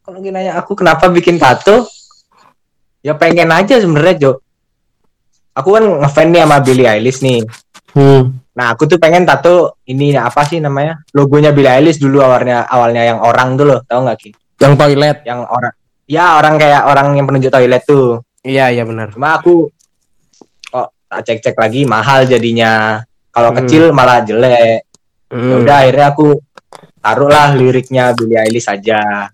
Kalau 0.04 0.18
gini 0.18 0.34
nanya 0.34 0.58
aku 0.58 0.74
kenapa 0.74 1.06
bikin 1.08 1.38
tato? 1.38 1.86
Ya 3.00 3.16
pengen 3.16 3.48
aja 3.48 3.80
sebenarnya 3.80 4.14
Jo. 4.18 4.32
Aku 5.56 5.74
kan 5.74 5.82
ngefans 5.82 6.30
nih 6.30 6.40
sama 6.44 6.56
Billie 6.62 6.86
Eilish 6.86 7.20
nih. 7.24 7.42
Hmm. 7.96 8.38
Nah 8.54 8.76
aku 8.76 8.86
tuh 8.86 9.00
pengen 9.00 9.26
tato 9.26 9.80
ini 9.88 10.14
apa 10.14 10.44
sih 10.46 10.60
namanya? 10.62 11.02
Logonya 11.16 11.50
Billie 11.50 11.72
Eilish 11.72 11.98
dulu 11.98 12.22
awalnya 12.22 12.68
awalnya 12.68 13.02
yang 13.02 13.18
orang 13.18 13.56
tuh 13.58 13.66
loh, 13.66 13.80
tau 13.88 14.04
nggak 14.04 14.18
Ki? 14.20 14.30
Yang 14.60 14.72
toilet. 14.76 15.18
Yang 15.24 15.40
orang, 15.48 15.72
ya 16.06 16.24
orang 16.38 16.54
kayak 16.60 16.82
orang 16.86 17.06
yang 17.16 17.26
penunjuk 17.26 17.50
toilet 17.50 17.82
tuh. 17.82 18.20
Iya, 18.40 18.72
iya 18.72 18.82
benar. 18.88 19.12
Cuma 19.12 19.36
aku 19.36 19.68
kok 20.66 20.88
tak 21.06 21.20
cek-cek 21.28 21.56
lagi 21.56 21.84
mahal 21.84 22.24
jadinya. 22.24 23.04
Kalau 23.30 23.52
Hmm. 23.52 23.58
kecil 23.64 23.82
malah 23.92 24.24
jelek. 24.24 24.84
Ya 25.30 25.38
Mm. 25.38 25.62
Udah 25.62 25.86
akhirnya 25.86 26.06
aku 26.10 26.28
taruhlah 26.98 27.54
liriknya 27.54 28.10
Billie 28.18 28.34
Eilish 28.34 28.66
aja. 28.66 29.30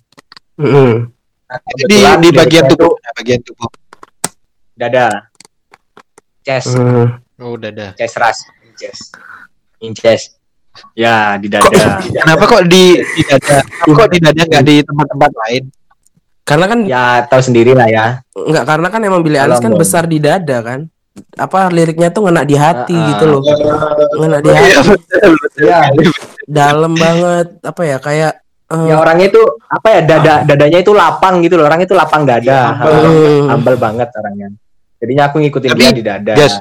Mm. 0.60 1.08
Nah, 1.48 1.58
itu 1.72 1.84
di, 1.88 1.96
di 2.04 2.28
bagian 2.36 2.68
tubuh, 2.68 2.92
bagian 3.16 3.40
tubuh. 3.40 3.70
Dada. 4.76 5.32
Chest, 6.44 6.76
Hmm. 6.76 7.16
Oh, 7.40 7.56
udah 7.56 7.72
dah. 7.72 7.90
chest 7.96 8.20
ras, 8.20 8.44
chest. 8.76 9.16
Inches. 9.80 10.36
Ya, 10.92 11.40
di 11.40 11.48
dada. 11.48 11.64
Kenapa 12.20 12.44
kok 12.44 12.68
di 12.68 13.00
di 13.00 13.22
dada? 13.24 13.64
Kenapa 13.64 13.92
kok 14.04 14.08
di 14.12 14.18
dada 14.20 14.42
nggak 14.44 14.64
di 14.68 14.74
tempat-tempat 14.84 15.30
lain? 15.48 15.62
Karena 16.46 16.70
kan 16.70 16.78
ya, 16.86 17.26
tahu 17.26 17.42
sendiri 17.42 17.74
lah 17.74 17.90
ya. 17.90 18.06
Enggak 18.32 18.64
karena 18.64 18.86
kan 18.86 19.00
emang 19.02 19.20
Billie 19.20 19.34
Dalam 19.34 19.50
Eilish 19.50 19.64
kan 19.66 19.72
dong. 19.74 19.80
besar 19.82 20.02
di 20.06 20.22
dada 20.22 20.58
kan. 20.62 20.86
Apa 21.34 21.66
liriknya 21.68 22.12
tuh 22.12 22.28
ngena 22.28 22.46
di 22.46 22.54
hati 22.54 22.94
Ah, 22.94 23.02
ah. 23.02 23.06
gitu 23.10 23.24
loh. 23.26 23.40
Ngena 24.14 24.38
di 24.38 24.48
Iya, 24.48 24.58
hati. 24.78 24.88
betul, 24.94 25.32
betul. 25.42 25.62
Ya, 25.64 25.80
Dalam 26.46 26.92
banget 26.94 27.58
apa 27.60 27.82
ya 27.82 27.98
kayak 27.98 28.32
eh, 28.66 28.84
ya 28.86 28.94
orangnya 28.96 29.26
itu 29.26 29.42
apa 29.66 29.88
ya 29.90 30.00
dada 30.02 30.34
dadanya 30.44 30.78
itu 30.78 30.92
lapang 30.94 31.42
gitu 31.42 31.58
loh. 31.58 31.66
Orang 31.66 31.82
itu 31.82 31.92
lapang 31.92 32.22
dada. 32.22 32.78
Humble. 32.78 33.50
Humble 33.50 33.76
banget 33.76 34.08
orangnya. 34.14 34.48
Jadinya 34.96 35.22
aku 35.26 35.36
ngikutin 35.42 35.70
Tapi, 35.74 35.80
dia 35.82 35.90
di 35.90 36.04
dada. 36.04 36.32
Gas. 36.32 36.54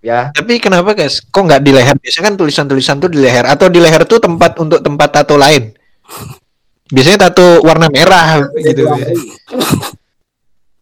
Ya, 0.00 0.30
Tapi 0.30 0.62
kenapa 0.62 0.94
guys? 0.94 1.18
Kok 1.18 1.42
nggak 1.42 1.62
di 1.66 1.74
leher? 1.74 1.98
Biasanya 1.98 2.24
kan 2.30 2.34
tulisan-tulisan 2.38 3.02
tuh 3.02 3.10
di 3.10 3.18
leher 3.18 3.42
atau 3.42 3.66
di 3.66 3.82
leher 3.82 4.06
tuh 4.06 4.22
tempat 4.22 4.54
untuk 4.56 4.78
tempat 4.78 5.08
tato 5.10 5.34
lain. 5.34 5.74
Biasanya 6.86 7.18
tato 7.30 7.60
warna 7.66 7.90
merah 7.90 8.46
gitu. 8.62 8.86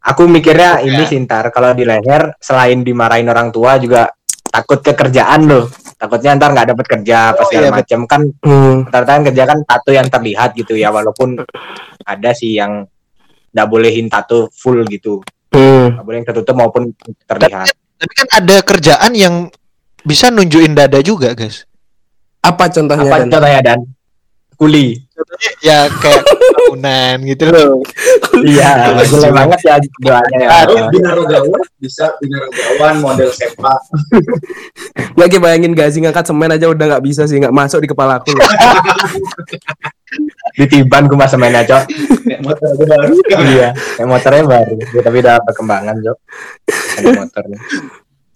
aku 0.04 0.28
mikirnya 0.28 0.84
Ya. 0.84 0.84
ini 0.84 1.02
sih 1.08 1.16
ntar 1.24 1.48
kalau 1.48 1.72
di 1.72 1.88
leher 1.88 2.36
selain 2.36 2.84
dimarahin 2.84 3.24
orang 3.32 3.48
tua 3.48 3.80
juga 3.80 4.12
takut 4.44 4.84
ke 4.84 4.92
kerjaan 4.92 5.48
loh. 5.48 5.66
Takutnya 5.96 6.36
ntar 6.36 6.52
nggak 6.52 6.68
dapat 6.76 6.86
kerja 6.98 7.32
Oh, 7.32 7.40
pas 7.40 7.44
segala 7.48 7.66
iya, 7.70 7.72
macam 7.72 8.00
kan 8.04 8.20
hmm, 8.28 8.76
kan 8.92 9.20
kerja 9.24 9.42
kan 9.48 9.58
tato 9.64 9.90
yang 9.94 10.08
terlihat 10.12 10.52
gitu 10.52 10.76
ya 10.76 10.92
walaupun 10.92 11.40
ada 12.04 12.30
sih 12.36 12.52
yang 12.60 12.84
nggak 13.54 13.68
bolehin 13.70 14.10
tato 14.12 14.50
full 14.52 14.84
gitu 14.84 15.22
hmm. 15.54 15.96
nggak 15.96 16.04
boleh 16.04 16.16
yang 16.20 16.26
tertutup 16.28 16.54
maupun 16.58 16.92
terlihat 17.24 17.72
Tapi 17.94 18.12
kan 18.12 18.28
ada 18.42 18.56
kerjaan 18.60 19.12
yang 19.16 19.34
bisa 20.04 20.28
nunjukin 20.28 20.76
dada 20.76 21.00
juga, 21.00 21.32
guys. 21.32 21.64
Apa 22.44 22.68
contohnya 22.68 23.08
apa 23.08 23.16
Dan? 23.24 23.30
contohnya 23.32 23.60
dan 23.64 23.80
kuli 24.60 25.00
Contohnya 25.14 25.50
ya 25.62 25.78
kayak 26.02 26.22
bangunan 26.26 27.16
gitu 27.22 27.44
loh. 27.46 27.78
iya 28.42 28.70
Iya, 28.90 29.06
iya. 29.06 29.30
banget 29.30 29.60
ya 29.62 29.74
doanya 30.02 30.38
ya 30.42 30.48
Harus 30.66 30.80
binaragawan, 30.90 31.62
bisa 31.78 32.04
binaragawan 32.18 32.94
model 32.98 33.30
sepak. 33.30 33.80
Gak 35.14 35.26
kayak 35.30 35.42
bayangin 35.42 35.72
gak 35.72 35.94
sih 35.94 36.02
ngangkat 36.02 36.26
semen 36.26 36.50
aja 36.50 36.66
udah 36.66 36.86
nggak 36.98 37.04
bisa 37.06 37.30
sih 37.30 37.38
nggak 37.38 37.54
masuk 37.54 37.78
di 37.78 37.88
kepala 37.88 38.18
aku 38.18 38.34
loh. 38.34 38.42
ditiban 40.54 41.10
gue 41.10 41.18
masa 41.18 41.34
mainnya 41.34 41.66
cok 41.66 41.84
motor 42.46 42.66
aja 42.70 42.84
baru. 42.86 43.14
iya 43.50 43.68
motornya 44.06 44.44
baru 44.46 44.74
Ya, 44.94 45.00
tapi 45.02 45.16
udah 45.18 45.42
perkembangan 45.42 45.96
cok 45.98 46.18
ada 47.02 47.08
motornya 47.18 47.58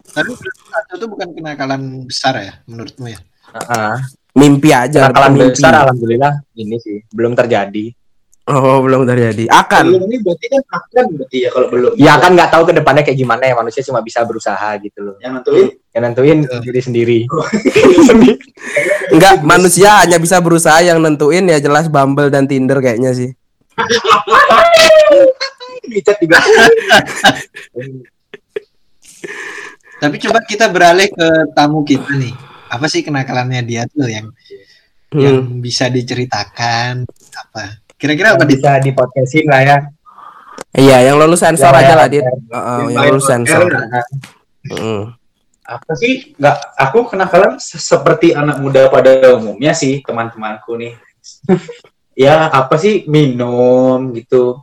Tapi 0.09 0.31
itu 0.99 1.07
bukan 1.07 1.29
kenakalan 1.37 1.83
besar 2.03 2.35
ya 2.43 2.53
menurutmu 2.67 3.07
ya? 3.07 3.21
Heeh. 3.55 3.95
Mimpi 4.39 4.71
aja. 4.71 5.11
Kenakalan 5.11 5.35
mimpi. 5.35 5.59
besar 5.59 5.75
alhamdulillah 5.83 6.33
ini 6.55 6.77
sih 6.79 7.03
belum 7.11 7.35
terjadi 7.35 7.91
Oh 8.49 8.81
belum 8.81 9.05
terjadi. 9.05 9.45
Akan. 9.53 9.93
Belum 9.93 10.09
ini 10.09 10.25
berarti 10.25 10.47
kan 10.49 10.63
akan 10.73 11.05
berarti 11.21 11.39
ya 11.45 11.53
kalau 11.53 11.69
belum. 11.69 11.93
ya 12.01 12.17
kan 12.17 12.33
nggak 12.33 12.49
tahu 12.49 12.65
ke 12.65 12.73
depannya 12.81 13.05
kayak 13.05 13.21
gimana 13.21 13.45
ya 13.45 13.53
manusia 13.53 13.85
cuma 13.85 14.01
bisa 14.01 14.25
berusaha 14.25 14.73
gitu 14.81 15.05
loh 15.05 15.21
Yang 15.21 15.33
nentuin 15.37 15.67
yang 15.93 16.03
nentuin 16.09 16.39
diri 16.65 16.81
sendiri 16.81 17.19
Enggak 19.13 19.45
manusia 19.45 20.01
hanya 20.01 20.17
bisa 20.17 20.41
berusaha 20.41 20.81
yang 20.81 20.97
nentuin 21.05 21.45
ya 21.45 21.61
jelas 21.61 21.93
Bumble 21.93 22.33
dan 22.33 22.49
Tinder 22.49 22.81
kayaknya 22.81 23.13
sih. 23.13 23.37
dicat 25.89 26.17
juga. 26.21 26.37
Tapi 29.99 30.17
coba 30.21 30.39
kita 30.45 30.69
beralih 30.73 31.09
ke 31.13 31.29
tamu 31.53 31.85
kita 31.85 32.17
nih. 32.17 32.48
Apa 32.69 32.87
sih 32.87 33.01
kenakalannya 33.01 33.61
dia 33.63 33.83
tuh 33.85 34.07
yang 34.07 34.29
yang 35.11 35.41
Hmm. 35.41 35.59
bisa 35.59 35.89
diceritakan 35.89 37.05
apa? 37.35 37.81
Kira-kira 37.95 38.37
apa 38.37 38.45
bisa 38.45 38.77
di 38.79 38.93
podcastin 38.93 39.45
lah 39.45 39.63
ya 39.63 39.79
Iya, 40.71 41.01
yang 41.03 41.17
lulus 41.17 41.41
sensor 41.41 41.73
Ya, 41.73 41.81
aja 41.81 41.89
ya, 41.89 41.97
lah, 41.97 42.07
Dit. 42.07 42.21
ya. 42.21 42.29
Heeh, 42.29 42.81
yang 42.93 43.05
lulus 43.09 43.25
sensor. 43.25 43.63
podcast. 43.65 44.11
Heeh. 44.69 45.01
Apa 45.65 45.93
sih? 45.95 46.13
Nggak, 46.35 46.57
aku 46.77 46.99
kenakalan 47.09 47.53
se- 47.57 47.81
seperti 47.81 48.33
anak 48.33 48.61
muda 48.61 48.89
pada 48.89 49.33
umumnya 49.33 49.73
sih 49.73 50.05
teman-temanku 50.05 50.77
nih. 50.77 50.93
ya 52.19 52.49
apa 52.49 52.77
sih 52.77 53.07
minum 53.07 54.13
gitu. 54.13 54.61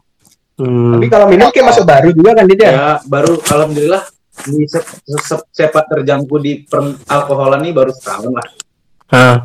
Hmm. 0.55 0.95
tapi 0.95 1.07
kalau 1.09 1.27
minum 1.27 1.51
kayak 1.51 1.67
masuk 1.67 1.83
baru 1.83 2.09
juga 2.09 2.31
kan 2.31 2.47
dia 2.47 2.55
Ya 2.63 2.88
baru 3.03 3.35
alhamdulillah 3.43 4.07
di 4.44 4.68
se- 4.68 4.84
se- 5.06 5.48
sepak 5.50 5.88
terjangku 5.88 6.36
di 6.38 6.68
per 6.68 6.84
alkoholan 7.08 7.63
ini 7.63 7.72
baru 7.72 7.92
setahun 7.92 8.32
lah, 8.36 8.48
Hah. 9.10 9.36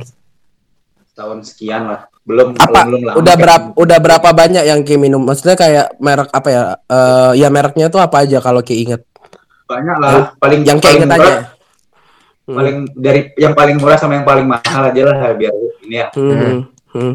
setahun 1.06 1.38
sekian 1.46 1.86
lah. 1.86 2.10
Belum 2.20 2.52
Apa? 2.52 2.84
belum, 2.84 3.00
lama. 3.06 3.16
Udah 3.16 3.34
berapa 3.34 3.66
udah 3.74 3.98
berapa 3.98 4.28
banyak 4.30 4.64
yang 4.66 4.80
Ki 4.84 5.00
minum? 5.00 5.24
Maksudnya 5.24 5.56
kayak 5.56 5.96
merek 5.98 6.30
apa 6.30 6.48
ya? 6.52 6.62
Eh 6.84 7.32
ya 7.40 7.48
mereknya 7.48 7.88
tuh 7.88 7.98
apa 7.98 8.22
aja 8.22 8.38
kalau 8.38 8.60
Ki 8.60 8.76
inget? 8.76 9.02
banyak 9.64 9.96
lah. 10.02 10.34
Paling 10.36 10.66
Yang 10.66 10.78
Ki 10.78 10.86
paling 10.86 10.98
inget 11.00 11.10
murah, 11.10 11.22
aja. 11.22 11.34
Hmm. 12.50 12.56
paling 12.58 12.76
dari 12.98 13.20
yang 13.38 13.54
paling 13.54 13.76
murah 13.78 13.94
sama 13.94 14.18
yang 14.18 14.26
paling 14.26 14.42
mahal 14.42 14.82
aja 14.90 15.02
lah 15.06 15.16
biar 15.32 15.54
ini 15.86 15.96
ya. 15.96 16.06
Hmm. 16.12 16.66
Hmm. 16.90 17.14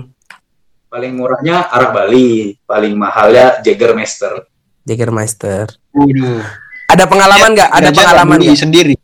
Paling 0.88 1.12
murahnya 1.12 1.68
Arak 1.68 1.92
Bali, 1.92 2.56
paling 2.64 2.96
mahalnya 2.96 3.60
Jägermeister. 3.60 4.48
Jägermeister. 4.88 5.76
Waduh. 5.92 6.40
Ada 6.96 7.06
pengalaman 7.06 7.50
nggak? 7.52 7.70
Ada 7.70 7.90
pengalaman 7.92 8.38
nggak? 8.40 8.56
sendiri. 8.58 8.96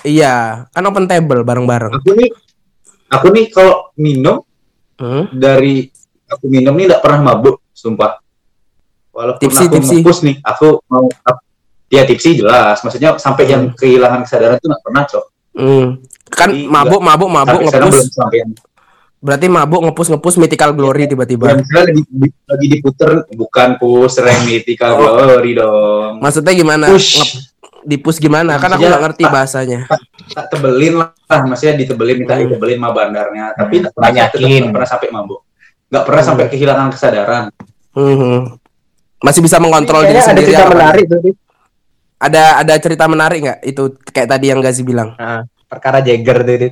Iya, 0.00 0.34
kan 0.70 0.82
open 0.84 1.08
table 1.08 1.42
bareng-bareng. 1.42 1.90
Aku 1.90 2.12
nih, 2.14 2.30
aku 3.08 3.26
nih 3.32 3.44
kalau 3.48 3.90
minum 3.94 4.44
Hmm. 4.94 5.30
dari 5.30 5.86
aku 6.26 6.44
minum 6.44 6.74
nih 6.74 6.86
nggak 6.86 7.00
pernah 7.00 7.20
mabuk, 7.24 7.62
sumpah. 7.70 8.18
Walaupun 9.10 9.40
Tipsi, 9.40 9.64
aku 9.64 9.74
tipsi. 9.74 9.94
ngepus 9.96 10.18
nih, 10.22 10.36
aku 10.40 10.82
mau 10.86 11.06
ap- 11.24 11.42
ya 11.88 12.02
tipsi 12.02 12.36
jelas. 12.36 12.82
Maksudnya 12.82 13.16
sampai 13.16 13.44
yang 13.46 13.72
kehilangan 13.72 14.22
kesadaran 14.22 14.58
tuh 14.58 14.68
nggak 14.68 14.82
pernah, 14.84 15.02
cok. 15.04 15.24
Hmm. 15.54 15.86
Kan 16.28 16.50
Jadi, 16.52 16.68
mabuk, 16.68 17.00
mabuk, 17.00 17.26
mabuk, 17.26 17.58
ngepus. 17.64 17.74
belum 17.74 18.08
sampai 18.12 18.36
yang 18.38 18.50
Berarti 19.18 19.46
mabuk, 19.46 19.82
ngepus, 19.82 20.08
ngepus, 20.08 20.34
mythical 20.36 20.70
glory 20.70 21.04
tiba-tiba. 21.04 21.50
yang 21.50 21.58
misalnya 21.58 21.90
lagi, 21.90 22.02
lagi 22.46 22.66
diputer 22.70 23.10
bukan 23.28 23.68
pus 23.76 24.14
remedical 24.16 24.90
glory 24.94 25.58
dong. 25.58 26.22
Maksudnya 26.22 26.54
gimana? 26.54 26.86
Push. 26.86 27.18
Ngep- 27.18 27.42
dipus 27.80 28.16
gimana? 28.16 28.58
Kan 28.58 28.70
aku 28.70 28.84
nggak 28.84 29.02
ngerti 29.02 29.22
tak- 29.22 29.32
bahasanya. 29.32 29.80
tak 30.28 30.46
tebelin 30.50 30.94
lah, 30.98 31.10
maksudnya 31.40 31.74
ditebelin 31.74 32.16
minta 32.20 32.36
Hmm. 32.36 32.46
ditebelin 32.46 32.78
mah 32.78 32.92
bandarnya, 32.92 33.44
tapi 33.54 33.74
Hmm, 33.74 33.82
nggak 33.82 33.92
pernah 33.92 34.06
tetap 34.06 34.28
banyakin. 34.28 34.60
nggak 34.60 34.74
pernah 34.76 34.88
sampai 34.88 35.08
mabuk, 35.08 35.40
nggak 35.88 36.04
pernah 36.04 36.20
Hmm. 36.20 36.28
sampai 36.28 36.46
kehilangan 36.46 36.88
kesadaran. 36.92 37.44
Hmm. 37.90 38.38
Masih 39.18 39.40
bisa 39.40 39.56
mengontrol 39.58 40.04
diri 40.04 40.14
Kayaknya 40.14 40.22
ada 40.22 40.30
sendiri. 40.30 40.46
cerita 40.48 40.62
apa? 40.62 40.74
menarik 40.76 41.04
tuh. 41.08 41.20
Ada 42.18 42.42
ada 42.56 42.74
cerita 42.76 43.04
menarik 43.06 43.38
nggak? 43.40 43.58
Itu 43.64 43.82
kayak 44.04 44.28
tadi 44.28 44.46
yang 44.46 44.60
Gazi 44.60 44.82
bilang. 44.82 45.14
Nah, 45.14 45.42
perkara 45.64 45.98
Jagger 45.98 46.38
tuh. 46.44 46.70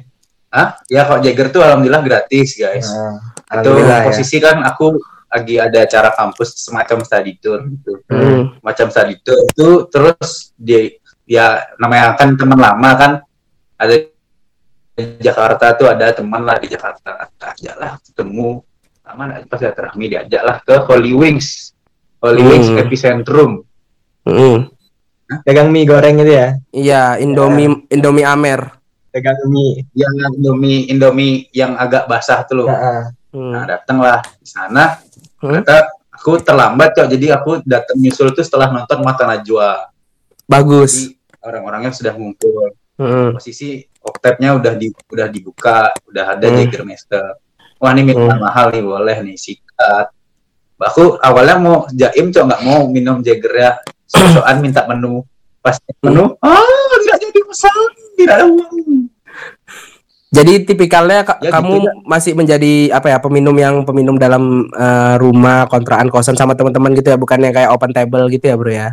Hah? 0.57 0.81
Ya 0.89 1.05
kalau 1.05 1.21
Jagger 1.21 1.53
tuh 1.53 1.61
alhamdulillah 1.61 2.01
gratis 2.01 2.57
guys. 2.57 2.89
Nah, 2.89 3.21
itu 3.21 3.53
alhamdulillah 3.53 4.01
ya. 4.01 4.07
posisi 4.09 4.37
kan 4.41 4.65
aku 4.65 4.97
lagi 5.29 5.61
ada 5.61 5.85
acara 5.85 6.09
kampus 6.17 6.57
semacam 6.57 7.05
study 7.05 7.37
tour 7.37 7.61
gitu. 7.69 8.01
Hmm. 8.09 8.57
Macam 8.65 8.89
study 8.89 9.21
tour 9.21 9.37
itu 9.37 9.69
terus 9.93 10.57
dia 10.57 10.97
ya 11.29 11.61
namanya 11.77 12.17
kan 12.17 12.33
teman 12.41 12.57
lama 12.57 12.91
kan 12.97 13.13
ada 13.77 13.95
di 14.97 15.05
Jakarta 15.21 15.77
tuh 15.77 15.93
ada 15.93 16.09
teman 16.17 16.41
lah 16.41 16.57
di 16.57 16.73
Jakarta 16.73 17.29
ajak 17.37 17.77
lah 17.77 18.01
ketemu 18.01 18.65
lama 19.05 19.23
pas 19.45 19.61
silaturahmi 19.61 20.05
diajak 20.09 20.41
lah 20.41 20.57
ke 20.65 20.75
Holy 20.89 21.13
Wings 21.13 21.77
Holy 22.25 22.41
Hmm. 22.41 22.49
Wings 22.49 22.69
Epicentrum 22.81 23.61
Hmm. 24.27 24.67
Dagang 25.47 25.71
mie 25.71 25.87
goreng 25.87 26.19
itu 26.19 26.35
ya. 26.35 26.49
Iya, 26.75 27.03
Indomie 27.23 27.87
Indomie 27.91 28.27
Amer. 28.27 28.76
Dagang 29.17 29.49
mie. 29.49 29.89
yang 29.93 30.13
Indomie 30.31 30.81
Indomie 30.87 31.35
yang 31.51 31.73
agak 31.75 32.05
basah 32.05 32.45
tuh 32.45 32.61
loh 32.61 32.69
Heeh. 32.69 33.03
Hmm. 33.33 33.53
nah 33.53 33.65
datanglah 33.65 34.21
di 34.37 34.45
sana 34.45 35.01
Hmm. 35.37 35.53
ternyata 35.57 35.89
aku 36.09 36.41
terlambat 36.41 36.93
kok 36.93 37.09
jadi 37.09 37.37
aku 37.37 37.61
datang 37.63 37.97
nyusul 37.97 38.33
tuh 38.33 38.41
setelah 38.41 38.69
nonton 38.69 39.01
Mata 39.01 39.25
Najwa 39.25 39.89
Bagus. 40.45 41.11
Jadi 41.11 41.19
orang-orangnya 41.43 41.91
sudah 41.91 42.13
ngumpul. 42.13 42.71
Hmm. 42.97 43.35
Posisi 43.35 43.77
oktapnya 43.99 44.55
udah 44.55 44.73
di 44.73 44.89
udah 44.89 45.27
dibuka, 45.27 45.91
udah 46.07 46.25
ada 46.33 46.47
Hmm. 46.47 46.57
Jägermeister. 46.63 47.37
Wah 47.77 47.91
ini 47.91 48.07
minuman 48.07 48.33
Hmm. 48.33 48.45
mahal 48.45 48.71
nih 48.71 48.81
boleh 48.81 49.17
nih 49.23 49.35
sikat. 49.35 50.07
Aku 50.79 51.19
awalnya 51.19 51.57
mau 51.57 51.77
jaim 51.91 52.31
cok 52.31 52.45
nggak 52.47 52.63
mau 52.63 52.87
minum 52.87 53.21
Jagger 53.21 53.53
ya. 53.53 53.71
Sosokan 54.07 54.61
minta 54.61 54.87
menu. 54.87 55.27
Pas 55.67 55.77
menu, 56.01 56.39
ah 56.39 56.63
nggak 57.03 57.19
jadi 57.21 57.41
pesan, 57.43 57.79
tidak 58.15 58.35
ada 58.37 58.45
uang. 58.47 59.11
Jadi 60.29 60.53
tipikalnya 60.63 61.23
ka- 61.23 61.41
Ya, 61.41 61.51
kamu 61.51 61.71
gitu 61.73 61.89
masih 62.05 62.33
menjadi 62.33 62.93
apa 62.93 63.09
ya 63.09 63.19
peminum 63.19 63.57
yang 63.57 63.83
peminum 63.83 64.15
dalam 64.15 64.43
eh, 64.69 65.15
rumah 65.17 65.67
kontrakan 65.67 66.07
kosan 66.07 66.35
sama 66.35 66.55
teman-teman 66.55 66.93
gitu 66.93 67.09
ya, 67.09 67.17
bukan 67.17 67.41
yang 67.41 67.51
kayak 67.51 67.69
open 67.69 67.91
table 67.91 68.27
gitu 68.29 68.45
ya 68.45 68.55
bro 68.55 68.71
ya? 68.71 68.89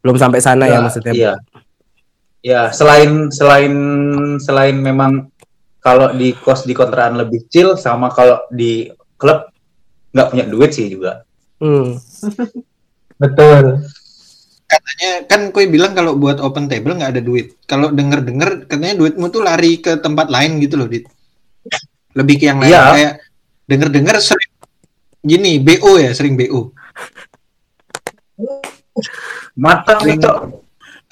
belum 0.00 0.16
sampai 0.16 0.38
sana 0.38 0.64
ya 0.64 0.72
Ya, 0.72 0.78
maksudnya 0.80 1.12
Iya. 1.12 1.32
Ya, 2.40 2.60
selain 2.70 3.26
selain 3.28 3.74
selain 4.38 4.76
memang 4.76 5.30
kalau 5.80 6.10
di 6.10 6.30
kos 6.32 6.62
di 6.62 6.70
kontrakan 6.72 7.18
lebih 7.18 7.46
chill 7.46 7.74
sama 7.74 8.06
kalau 8.08 8.38
di 8.48 8.86
klub 9.16 9.50
nggak 10.10 10.28
punya 10.30 10.44
duit 10.44 10.70
sih 10.70 10.86
juga. 10.86 11.26
Hmm. 11.58 11.98
Betul. 13.22 13.82
Katanya 14.66 15.10
kan 15.30 15.40
kue 15.54 15.70
bilang 15.70 15.94
kalau 15.94 16.18
buat 16.18 16.42
open 16.42 16.66
table 16.66 16.98
nggak 16.98 17.12
ada 17.16 17.22
duit. 17.22 17.54
Kalau 17.64 17.94
denger 17.94 18.26
denger 18.26 18.50
katanya 18.66 18.98
duitmu 18.98 19.30
tuh 19.30 19.42
lari 19.46 19.78
ke 19.78 19.98
tempat 20.02 20.26
lain 20.26 20.58
gitu 20.58 20.74
loh, 20.74 20.90
Dit. 20.90 21.06
Lebih 22.18 22.34
ke 22.40 22.44
yang 22.50 22.58
lain 22.58 22.70
Iya. 22.74 22.84
kayak 22.92 23.12
denger 23.66 23.88
denger 23.94 24.16
sering 24.18 24.52
gini 25.22 25.58
BO 25.58 25.98
ya 25.98 26.10
sering 26.14 26.34
BO. 26.34 26.70
Matang 29.56 30.02
Cok. 30.02 30.38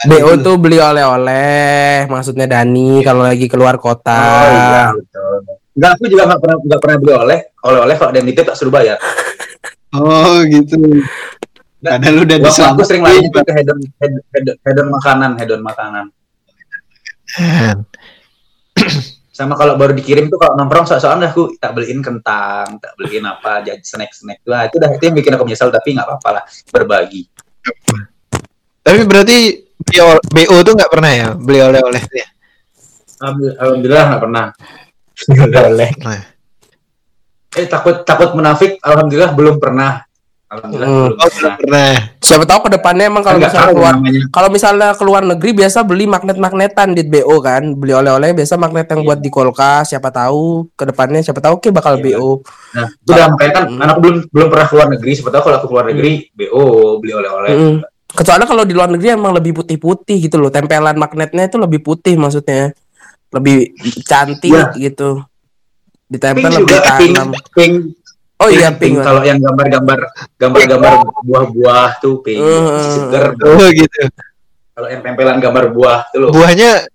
BO 0.04 0.30
tuh 0.42 0.58
beli 0.58 0.82
oleh-oleh 0.82 2.10
maksudnya 2.10 2.50
Dani 2.50 3.00
kalau 3.06 3.22
lagi 3.22 3.46
keluar 3.46 3.78
kota 3.78 4.18
Oh 4.18 4.48
iya, 4.50 4.84
betul. 4.90 5.34
Enggak, 5.74 5.90
aku 5.98 6.04
juga 6.10 6.22
nggak 6.30 6.40
pernah 6.42 6.56
nggak 6.60 6.80
pernah 6.82 6.96
beli 6.98 7.12
oleh 7.14 7.38
oleh-oleh 7.64 7.94
kalau 7.98 8.10
ada 8.10 8.18
yang 8.18 8.28
nitip 8.28 8.44
tak 8.46 8.56
suruh 8.58 8.74
bayar. 8.74 8.98
Oh 9.94 10.42
gitu. 10.50 11.06
Padahal 11.84 12.24
udah 12.24 12.36
Waktu 12.40 12.64
aku 12.64 12.82
sering 12.88 13.04
lari 13.04 13.20
juga 13.20 13.44
ke 13.44 13.52
hedon 13.52 13.76
hedon, 14.00 14.22
hedon, 14.32 14.56
hedon 14.64 14.88
makanan, 14.88 15.30
hedon 15.36 15.60
makanan. 15.60 16.06
Sama 19.36 19.58
kalau 19.58 19.74
baru 19.74 19.92
dikirim 19.92 20.30
tuh 20.30 20.38
kalau 20.38 20.54
nongkrong 20.54 20.86
soal-soal 20.86 21.18
aku 21.18 21.58
tak 21.58 21.74
beliin 21.74 22.00
kentang, 22.00 22.78
tak 22.78 22.94
beliin 22.94 23.26
apa, 23.26 23.66
jadi 23.66 23.82
snack-snack. 23.82 24.46
Wah, 24.46 24.70
itu 24.70 24.78
dah 24.78 24.88
itu 24.94 25.02
yang 25.02 25.16
bikin 25.18 25.34
aku 25.34 25.42
menyesal 25.42 25.74
tapi 25.74 25.90
nggak 25.90 26.06
apa-apa 26.06 26.28
lah, 26.38 26.44
berbagi. 26.70 27.26
Tapi 28.84 29.00
berarti 29.04 29.36
beli 29.74 30.00
BO 30.30 30.56
tuh 30.62 30.72
nggak 30.78 30.92
pernah 30.92 31.10
ya 31.10 31.28
beli 31.34 31.58
oleh-oleh 31.58 32.02
ya? 32.14 32.28
Alhamdulillah 33.58 34.04
nggak 34.14 34.22
pernah. 34.22 34.44
Boleh. 35.34 35.90
Eh 37.58 37.66
takut 37.66 38.06
takut 38.06 38.38
munafik, 38.38 38.78
alhamdulillah 38.78 39.34
belum 39.34 39.58
pernah. 39.58 40.03
Alhamdulillah 40.54 40.86
Hmm. 40.86 40.94
belum 41.04 41.16
Oh 41.16 41.28
pernah. 41.28 41.34
belum 41.34 41.54
pernah. 41.60 41.92
siapa 42.18 42.44
tahu 42.44 42.60
ke 42.60 42.70
depannya 42.72 43.04
emang 43.06 43.22
kalau 43.22 43.38
misalnya 43.38 43.68
keluar 43.68 43.94
namanya. 43.94 44.22
kalau 44.30 44.48
misalnya 44.48 44.88
keluar 44.94 45.22
negeri 45.22 45.50
biasa 45.54 45.78
beli 45.82 46.04
magnet-magnetan 46.06 46.88
di 46.90 47.02
BO 47.02 47.36
kan 47.38 47.62
beli 47.72 47.92
oleh-oleh 47.92 48.30
biasa 48.32 48.54
magnet 48.54 48.86
yang 48.86 49.00
Iya. 49.00 49.06
buat 49.06 49.18
di 49.18 49.28
kulkas 49.28 49.84
siapa 49.88 50.08
tahu 50.08 50.44
ke 50.72 50.84
depannya 50.84 51.20
siapa 51.20 51.38
tahu 51.38 51.58
oke 51.58 51.68
bakal 51.70 51.94
Iya. 51.96 52.04
BO 52.14 52.30
Nah, 52.72 52.88
itu 52.88 53.10
udah 53.10 53.26
makanya 53.28 53.52
kan 53.52 53.64
Hmm. 53.66 53.82
anakku 53.82 54.00
belum 54.00 54.16
belum 54.28 54.48
pernah 54.48 54.66
keluar 54.66 54.86
negeri, 54.88 55.10
siapa 55.12 55.30
tahu 55.30 55.42
kalau 55.42 55.56
aku 55.56 55.66
keluar 55.68 55.84
negeri 55.86 56.12
BO 56.30 56.64
beli 56.98 57.12
oleh-oleh. 57.12 57.50
Mm-mm. 57.50 57.74
kecuali 58.08 58.44
kalau 58.44 58.62
di 58.62 58.70
luar 58.70 58.88
negeri 58.88 59.08
emang 59.10 59.32
lebih 59.32 59.52
putih-putih 59.52 60.16
gitu 60.20 60.38
loh 60.38 60.46
tempelan 60.48 60.94
magnetnya 60.94 61.44
itu 61.44 61.58
lebih 61.58 61.80
putih 61.80 62.14
maksudnya 62.14 62.70
lebih 63.28 63.74
cantik 64.00 64.48
Iya. 64.48 64.70
gitu 64.80 65.18
Pink 66.04 66.12
ditempel 66.12 66.46
lebih 66.46 66.62
juga 66.62 66.78
pink, 66.94 67.10
tanam 67.10 67.28
pink, 67.50 67.74
oh 68.36 68.48
iya 68.48 68.68
pink. 68.70 68.96
pink 68.96 68.96
Kalau 69.00 69.20
yang 69.20 69.38
gambar-gambar 69.38 69.98
gambar-gambar 70.34 70.92
buah-buah 71.22 71.90
tuh 71.98 72.18
pink, 72.20 72.38
Hmm. 72.38 72.82
seger. 72.90 73.24
Oh 73.38 73.68
gitu. 73.68 74.00
Kalau 74.70 74.88
yang 74.88 75.00
tempelan 75.00 75.38
gambar 75.38 75.64
buah 75.70 76.00
tuh 76.08 76.18
loh. 76.18 76.30
Buahnya 76.30 76.86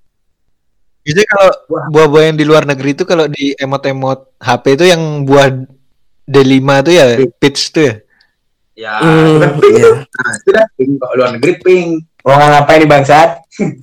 biasanya 0.99 1.27
kalau 1.27 1.49
Buah. 1.65 1.83
buah-buah 1.89 2.23
yang 2.23 2.37
di 2.37 2.45
luar 2.45 2.63
negeri 2.63 2.91
itu 2.91 3.03
kalau 3.03 3.25
di 3.25 3.55
emot-emot 3.55 4.35
HP 4.37 4.63
itu 4.75 4.85
yang 4.85 5.01
buah 5.23 5.47
D5 6.23 6.59
tuh 6.83 6.93
ya 6.93 7.05
peach 7.33 7.71
tuh 7.71 7.83
ya. 7.83 7.95
Ya, 8.75 8.93
Hmm, 8.95 9.11
itu 9.25 9.37
kan 9.37 9.51
pink. 9.57 9.75
iya. 9.75 9.91
Nah, 9.91 10.31
itu 10.33 10.49
dah 10.49 10.65
pink. 10.73 10.91
Kalau 10.97 11.13
luar 11.15 11.29
negeri 11.33 11.53
pink. 11.57 11.87
Mau 12.19 12.35
ngapain 12.35 12.79
nih 12.79 12.89
bangsat? 12.89 13.29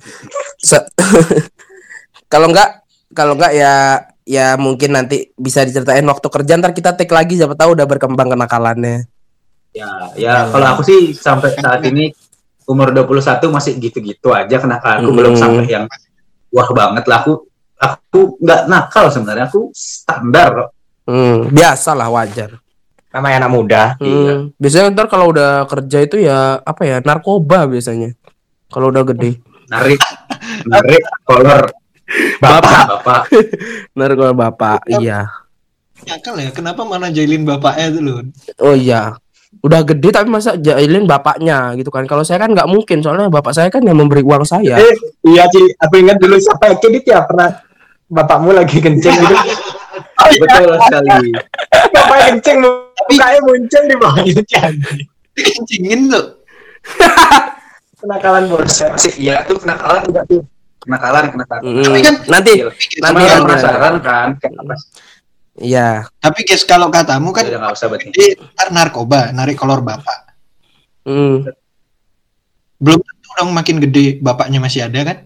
Kalau 2.31 2.47
enggak 2.47 2.69
kalau 3.11 3.33
enggak 3.33 3.53
ya 3.53 4.03
ya 4.27 4.53
mungkin 4.55 4.91
nanti 4.91 5.31
bisa 5.33 5.63
diceritain 5.63 6.03
waktu 6.03 6.27
kerja 6.27 6.53
ntar 6.55 6.71
kita 6.71 6.91
take 6.93 7.09
lagi 7.09 7.33
siapa 7.33 7.55
tahu 7.55 7.73
udah 7.73 7.87
berkembang 7.87 8.27
kenakalannya 8.29 9.07
Ya, 9.71 9.87
ya 10.11 10.49
kalau 10.49 10.73
aku 10.73 10.81
sih 10.81 11.13
sampai 11.13 11.53
saat 11.53 11.85
ini 11.85 12.09
umur 12.65 12.89
21 12.89 13.13
masih 13.47 13.77
gitu-gitu 13.77 14.33
aja 14.33 14.57
kenakalanku 14.57 15.05
Hmm. 15.05 15.15
belum 15.15 15.33
sampai 15.33 15.65
yang 15.65 15.85
wah 16.49 16.65
banget 16.67 17.05
lah 17.05 17.21
aku 17.21 17.45
aku 17.77 18.19
nggak 18.37 18.65
nakal 18.65 19.07
sebenarnya 19.07 19.45
aku 19.45 19.69
standar 19.71 20.49
kok. 20.51 20.69
hmm, 21.05 21.49
biasa 21.49 21.93
lah 21.93 22.09
wajar 22.09 22.57
Namanya 23.07 23.45
anak 23.45 23.51
muda. 23.51 23.83
Iya. 23.97 24.33
Hmm, 24.33 24.51
biasanya 24.55 24.87
ntar 24.91 25.07
kalau 25.07 25.29
udah 25.29 25.63
kerja 25.65 25.97
itu 26.01 26.19
ya 26.19 26.57
apa 26.57 26.81
ya 26.83 26.97
narkoba 26.99 27.65
biasanya 27.65 28.17
kalau 28.67 28.89
udah 28.89 29.03
gede 29.05 29.39
narik 29.67 30.01
narik 30.65 31.05
kolor 31.23 31.69
bapak. 32.39 32.85
Bapak 32.87 33.21
narkoba 33.97 34.33
bapak 34.33 34.79
iya. 35.01 35.27
Nyakal 35.97 36.37
ya, 36.39 36.49
kenapa 36.53 36.85
mana 36.85 37.09
jailin 37.09 37.43
bapaknya 37.43 37.99
loh? 37.99 38.21
oh 38.61 38.75
iya. 38.77 39.17
Udah 39.65 39.81
gede 39.81 40.13
tapi 40.13 40.29
masa 40.29 40.53
jailin 40.55 41.09
bapaknya 41.09 41.73
gitu 41.75 41.89
kan. 41.89 42.05
Kalau 42.05 42.21
saya 42.21 42.37
kan 42.37 42.53
nggak 42.53 42.69
mungkin 42.69 43.01
soalnya 43.01 43.27
bapak 43.33 43.51
saya 43.55 43.73
kan 43.73 43.81
yang 43.81 43.97
memberi 43.97 44.21
uang 44.21 44.45
saya. 44.45 44.77
Eh, 44.77 44.95
iya 45.25 45.49
Ci, 45.49 45.73
aku 45.81 45.93
ingat 45.97 46.21
dulu 46.21 46.37
siapa 46.37 46.77
Kidit 46.77 47.09
ya. 47.09 47.25
Pernah 47.25 47.65
bapakmu 48.07 48.53
lagi 48.53 48.77
kencing 48.77 49.15
gitu. 49.17 49.35
betul 50.43 50.77
sekali. 50.85 51.33
Bapaknya 51.91 52.23
kencing, 52.37 52.57
mukanya 53.09 53.39
muncul 53.41 53.83
di 53.89 53.95
bawah 53.97 54.21
itu 54.21 54.41
Kencingin 55.33 56.01
tuh. 56.13 56.25
Kenakalan 57.97 58.45
bos. 58.45 58.77
masih 58.77 59.13
iya 59.17 59.41
tuh 59.49 59.57
kenakalan 59.57 60.05
juga 60.05 60.21
tuh 60.29 60.45
kenakalan 60.87 61.23
kenakalan 61.29 61.61
Hmm, 61.61 61.83
Tapi 61.83 61.99
kan- 61.99 62.21
nanti 62.25 62.53
Cuma 62.95 63.05
nanti 63.05 63.21
yang 63.21 63.35
ada. 63.35 63.45
penasaran 63.45 63.93
kan 63.99 64.29
iya 65.57 65.89
Tapi 66.17 66.39
guys 66.41 66.63
kalau 66.63 66.87
katamu 66.87 67.29
kan 67.29 67.43
Ya 67.43 67.51
udah 67.51 67.61
nggak 67.61 67.75
usah 67.75 67.87
gede 67.91 68.27
ntar 68.55 68.67
narkoba, 68.69 69.29
narik 69.31 69.53
kolor 69.53 69.81
bapak. 69.81 70.31
Hmm. 71.03 71.43
Belum 72.77 72.99
tentu 72.99 73.29
dong 73.33 73.51
makin 73.51 73.77
gede 73.79 74.17
bapaknya 74.17 74.57
masih 74.57 74.85
ada 74.85 75.01
kan? 75.03 75.17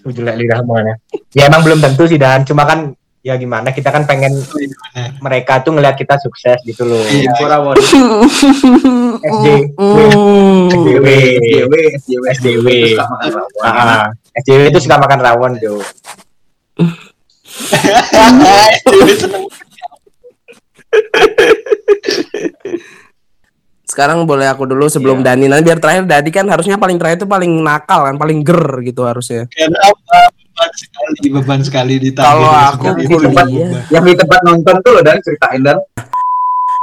Lu 0.00 0.10
jelek 0.10 0.36
lidah 0.36 0.58
semuanya. 0.60 0.94
Ya 1.30 1.46
emang 1.46 1.60
belum 1.60 1.78
tentu 1.78 2.04
sih 2.04 2.16
Dan, 2.16 2.42
cuma 2.42 2.64
kan 2.64 2.92
ya 3.24 3.40
gimana 3.40 3.72
kita 3.72 3.88
kan 3.88 4.04
pengen 4.04 4.36
Gimana? 4.36 5.16
mereka 5.24 5.64
tuh 5.64 5.72
ngelihat 5.72 5.96
kita 5.96 6.20
sukses 6.20 6.60
gitu 6.60 6.84
loh. 6.84 7.00
Iya. 7.08 7.32
Korawon 7.40 7.72
SJ. 7.80 7.96
Hmm. 9.80 10.68
SJW. 10.76 11.06
SJW 11.40 11.72
SJW 11.96 12.24
SJW. 12.36 12.68
Itu 12.76 12.92
suka 12.92 13.08
makan 13.08 13.32
rawon. 13.32 13.56
SJW 14.36 14.62
itu 14.68 14.80
suka 14.84 15.00
makan 15.00 15.20
rawon 15.24 15.56
tuh. 15.56 15.80
Sekarang 23.84 24.24
boleh 24.24 24.48
aku 24.48 24.64
dulu 24.66 24.88
sebelum 24.88 25.22
Iya. 25.22 25.32
Dani. 25.32 25.44
Nanti 25.46 25.64
biar 25.64 25.78
terakhir 25.78 26.04
Dani 26.08 26.30
kan 26.32 26.46
harusnya 26.48 26.80
paling 26.80 26.96
terakhir 26.98 27.24
itu 27.24 27.28
paling 27.28 27.52
nakal 27.62 28.08
kan, 28.10 28.16
paling 28.16 28.42
ger 28.42 28.80
gitu 28.82 29.04
harusnya. 29.04 29.46
Kenapa 29.52 29.92
beban 29.94 30.32
sekali 31.06 31.28
beban 31.30 31.60
sekali 31.60 31.94
ditagih 31.98 32.24
Kalau 32.24 32.48
aku 32.48 32.86
kuliah. 32.96 33.84
yang 33.88 34.02
di 34.02 34.14
tempat 34.14 34.40
nonton 34.42 34.76
tuh 34.80 34.90
loh 34.92 35.02
dan 35.02 35.20
ceritain 35.20 35.60
dan 35.60 35.78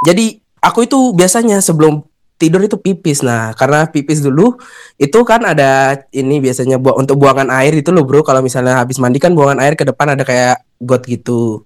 Jadi 0.02 0.34
aku 0.58 0.86
itu 0.86 1.14
biasanya 1.14 1.58
sebelum 1.60 2.02
tidur 2.36 2.58
itu 2.60 2.74
pipis. 2.74 3.22
Nah, 3.22 3.54
karena 3.54 3.86
pipis 3.86 4.18
dulu 4.18 4.58
itu 4.98 5.20
kan 5.22 5.46
ada 5.46 5.94
ini 6.10 6.42
biasanya 6.42 6.82
buat 6.82 6.98
untuk 6.98 7.22
buangan 7.22 7.54
air 7.54 7.74
itu 7.76 7.94
loh, 7.94 8.02
Bro. 8.02 8.22
Kalau 8.22 8.42
misalnya 8.42 8.82
habis 8.82 8.98
mandi 8.98 9.22
kan 9.22 9.30
buangan 9.32 9.62
air 9.62 9.78
ke 9.78 9.86
depan 9.86 10.18
ada 10.18 10.26
kayak 10.26 10.66
got 10.80 11.06
gitu. 11.06 11.62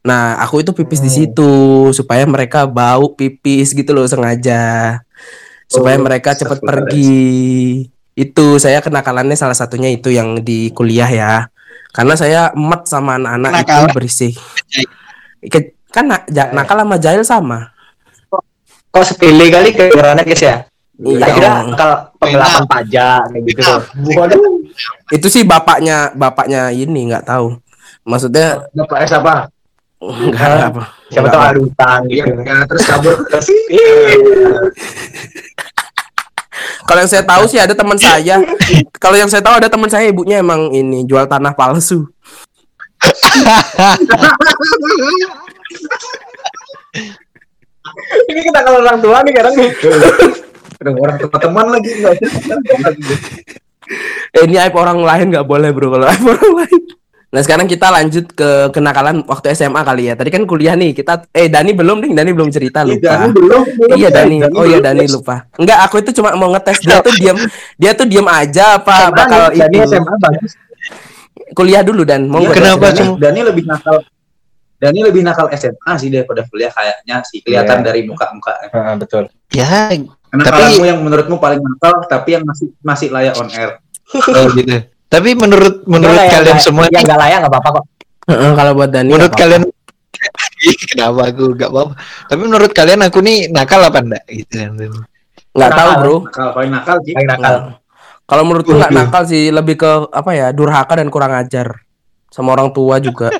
Nah, 0.00 0.40
aku 0.40 0.60
itu 0.60 0.72
pipis 0.72 1.00
di 1.00 1.08
Hmm. 1.08 1.18
situ 1.18 1.52
supaya 1.92 2.24
mereka 2.24 2.64
bau 2.64 3.12
pipis 3.12 3.72
gitu 3.72 3.92
loh 3.92 4.08
sengaja. 4.08 5.00
Supaya 5.64 5.96
Oh, 5.96 6.04
mereka 6.04 6.32
cepat 6.32 6.60
pergi. 6.60 7.84
Itu 8.14 8.56
saya 8.56 8.80
kenakalannya 8.80 9.34
salah 9.34 9.56
satunya 9.56 9.88
itu 9.88 10.08
yang 10.08 10.40
di 10.40 10.72
kuliah 10.72 11.08
ya. 11.08 11.34
Karena 11.94 12.14
saya 12.14 12.40
emet 12.50 12.82
sama 12.84 13.14
anak-anak 13.14 13.62
itu 13.62 13.82
berisik. 13.92 14.34
Ke- 15.44 15.78
Kan 15.88 16.10
na- 16.10 16.26
ja- 16.26 16.50
nakal 16.50 16.74
sama 16.76 16.98
jahil 16.98 17.22
sama. 17.22 17.70
Kok 18.90 19.04
sepele 19.04 19.46
kali 19.46 19.70
kedengarannya 19.70 20.22
guys 20.24 20.42
ya? 20.42 20.56
Iya. 20.96 21.26
Kira 21.28 21.50
bakal 21.68 21.90
penggelapan 22.16 22.62
pajak 22.64 23.20
kayak 23.28 23.42
gitu 23.44 23.60
loh. 23.62 23.82
Waduh. 24.12 24.42
itu 25.10 25.26
sih 25.28 25.42
bapaknya 25.42 26.10
bapaknya 26.12 26.70
ini 26.70 27.06
nggak 27.06 27.22
tahu 27.24 27.58
maksudnya 28.02 28.66
bapak 28.74 29.06
siapa 29.06 29.34
nggak 30.02 30.34
ada 30.44 30.66
apa 30.66 30.82
Siapa 31.10 31.28
tahu 31.30 31.42
ada 31.44 31.60
utang 31.60 32.00
Iya, 32.06 32.26
gitu. 32.26 32.42
ya, 32.42 32.56
terus 32.66 32.82
kabur 32.84 33.14
terus 33.24 33.46
kalau 36.86 37.00
yang 37.02 37.10
saya 37.10 37.24
tahu 37.26 37.44
sih 37.50 37.58
ada 37.58 37.74
teman 37.74 37.98
saya 37.98 38.40
kalau 39.02 39.16
yang 39.18 39.30
saya 39.30 39.42
tahu 39.42 39.58
ada 39.58 39.68
teman 39.68 39.90
saya 39.90 40.08
ibunya 40.10 40.40
emang 40.40 40.70
ini 40.70 41.02
jual 41.04 41.26
tanah 41.26 41.52
palsu 41.52 42.06
Ini 48.24 48.40
kita 48.40 48.60
kalau 48.64 48.80
orang 48.80 48.98
tua 49.04 49.20
nih 49.22 49.32
kadang 49.36 49.54
nih. 49.54 49.70
Orang 50.84 51.16
tua 51.20 51.36
teman 51.36 51.66
lagi 51.68 51.90
nggak 52.00 52.12
usah. 52.16 52.58
Eh, 54.34 54.42
ini 54.48 54.56
aib 54.56 54.74
orang 54.74 55.04
lain 55.04 55.26
nggak 55.28 55.46
boleh 55.46 55.68
bro 55.70 55.92
kalau 55.92 56.06
aib 56.08 56.24
orang 56.24 56.52
lain. 56.64 56.82
Nah 57.34 57.42
sekarang 57.42 57.66
kita 57.66 57.90
lanjut 57.90 58.30
ke 58.30 58.48
kenakalan 58.70 59.26
waktu 59.26 59.50
SMA 59.52 59.82
kali 59.82 60.06
ya. 60.06 60.14
Tadi 60.14 60.30
kan 60.30 60.46
kuliah 60.46 60.72
nih 60.72 60.94
kita. 60.94 61.26
Eh 61.28 61.50
Dani 61.50 61.74
belum 61.74 61.98
nih, 61.98 62.10
Dani 62.14 62.30
belum 62.30 62.46
cerita 62.46 62.86
Ih, 62.86 62.94
lupa. 62.94 63.10
Dani 63.10 63.28
belum. 63.28 63.62
belum, 63.74 63.96
Iya 63.98 64.08
Dani. 64.08 64.36
Dani 64.38 64.54
Oh 64.54 64.62
iya. 64.62 64.78
Dani 64.78 65.04
lupa. 65.10 65.42
Enggak, 65.58 65.78
aku 65.82 65.94
itu 65.98 66.14
cuma 66.14 66.30
mau 66.32 66.54
ngetes 66.54 66.78
dia 66.78 67.02
tuh 67.02 67.10
diam 67.12 67.34
dia 67.74 67.90
tuh 67.90 68.06
diam 68.06 68.30
aja 68.30 68.78
apa 68.78 69.10
SMA 69.10 69.16
bakal 69.18 69.40
nih, 69.50 69.58
Dani 69.58 69.76
itu. 69.76 69.90
SMA 69.90 70.14
bagus. 70.16 70.52
Kuliah 71.50 71.82
dulu 71.82 72.02
dan 72.02 72.30
mau 72.30 72.38
Iya, 72.38 72.46
ngetes 72.48 72.58
kenapa 72.62 72.86
Dani. 72.86 72.98
cuma- 73.02 73.18
Dani 73.18 73.40
lebih 73.42 73.64
nakal. 73.66 73.96
Dani 74.74 75.00
lebih 75.02 75.22
nakal 75.22 75.46
SMA 75.50 75.92
sih 75.98 76.08
daripada 76.08 76.40
kuliah 76.46 76.70
kayaknya 76.70 77.16
sih 77.26 77.42
kelihatan 77.42 77.78
Iya. 77.78 77.84
dari 77.84 78.00
muka-muka. 78.06 78.52
Betul. 78.94 79.26
Ya, 79.50 79.90
Kenakalanmu 80.30 80.82
yang 80.82 80.98
menurutmu 80.98 81.42
paling 81.42 81.58
nakal 81.58 81.98
tapi 82.06 82.38
yang 82.38 82.46
masih 82.46 82.70
masih 82.78 83.10
layak 83.10 83.34
on 83.34 83.50
air. 83.50 83.82
oh 84.14 84.46
gitu. 84.50 84.93
Tapi 85.14 85.30
menurut 85.32 85.74
menurut 85.84 86.16
yang 86.16 86.32
kalian 86.32 86.46
nggak- 86.52 86.64
semua 86.64 86.84
yang 86.88 87.02
nggak 87.02 87.20
layak 87.20 87.38
nggak 87.38 87.52
apa-apa 87.52 87.70
kok. 87.72 87.84
Heeh, 88.24 88.50
kalau 88.52 88.72
buat 88.72 88.90
Dani. 88.90 89.08
menurut 89.08 89.30
nggak 89.30 89.38
apa-apa. 89.38 89.58
kalian 89.60 89.62
kenapa 90.90 91.20
aku 91.28 91.44
gak 91.52 91.68
apa 91.68 91.82
Tapi 92.24 92.40
menurut 92.40 92.72
kalian 92.72 93.00
aku 93.02 93.18
nih 93.20 93.38
nakal 93.48 93.80
apa 93.82 93.98
enggak 94.00 94.24
gitu 94.26 94.54
kan. 94.56 94.70
nggak 95.52 95.70
tahu 95.70 95.88
Nakal. 95.88 96.00
bro. 96.00 96.16
Nakal 96.24 96.48
paling 96.50 96.72
nakal 96.72 96.96
sih. 97.00 97.12
Paling 97.12 97.30
nakal. 97.30 97.56
Kalau 98.24 98.42
menurutku 98.42 98.72
nggak 98.72 98.90
nakal 98.90 99.22
sih, 99.24 99.44
lebih 99.48 99.76
ke 99.76 99.90
apa 100.08 100.30
ya 100.32 100.46
durhaka 100.50 100.94
dan 100.94 101.08
kurang 101.08 101.32
ajar 101.32 101.68
sama 102.26 102.52
orang 102.52 102.72
tua 102.72 102.96
juga. 102.98 103.28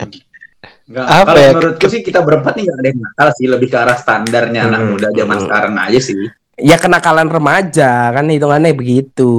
Enggak, 0.84 1.04
Apa 1.06 1.24
kalau 1.26 1.40
ya? 1.40 1.50
menurutku 1.50 1.87
sih 1.88 2.00
kita 2.00 2.20
berempat 2.20 2.52
nih 2.54 2.62
nggak 2.62 2.76
ada 2.76 2.87
yang 2.87 3.00
nakal 3.00 3.28
sih, 3.32 3.46
lebih 3.46 3.66
ke 3.66 3.76
arah 3.78 3.96
standarnya 3.96 4.60
anak 4.66 4.80
Hmm. 4.82 4.90
muda 4.90 5.08
zaman 5.10 5.32
Hmm. 5.34 5.44
sekarang 5.44 5.72
aja 5.78 6.00
sih. 6.02 6.16
Ya 6.54 6.78
kenakalan 6.78 7.26
remaja 7.26 8.14
kan 8.14 8.30
hitungannya 8.30 8.78
begitu, 8.78 9.30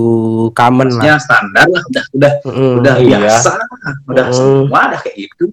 common 0.51 0.91
lah. 0.91 0.99
Maksudnya 0.99 1.15
standar 1.23 1.65
lah, 1.71 1.83
udah 1.87 2.03
udah 2.11 2.33
Mm-mm. 2.43 2.71
udah 2.83 2.95
Iya. 2.99 3.17
biasa, 3.23 3.51
udah 4.11 4.25
Hmm. 4.27 4.35
semua 4.35 4.81
udah 4.91 4.99
kayak 4.99 5.17
gitu. 5.23 5.45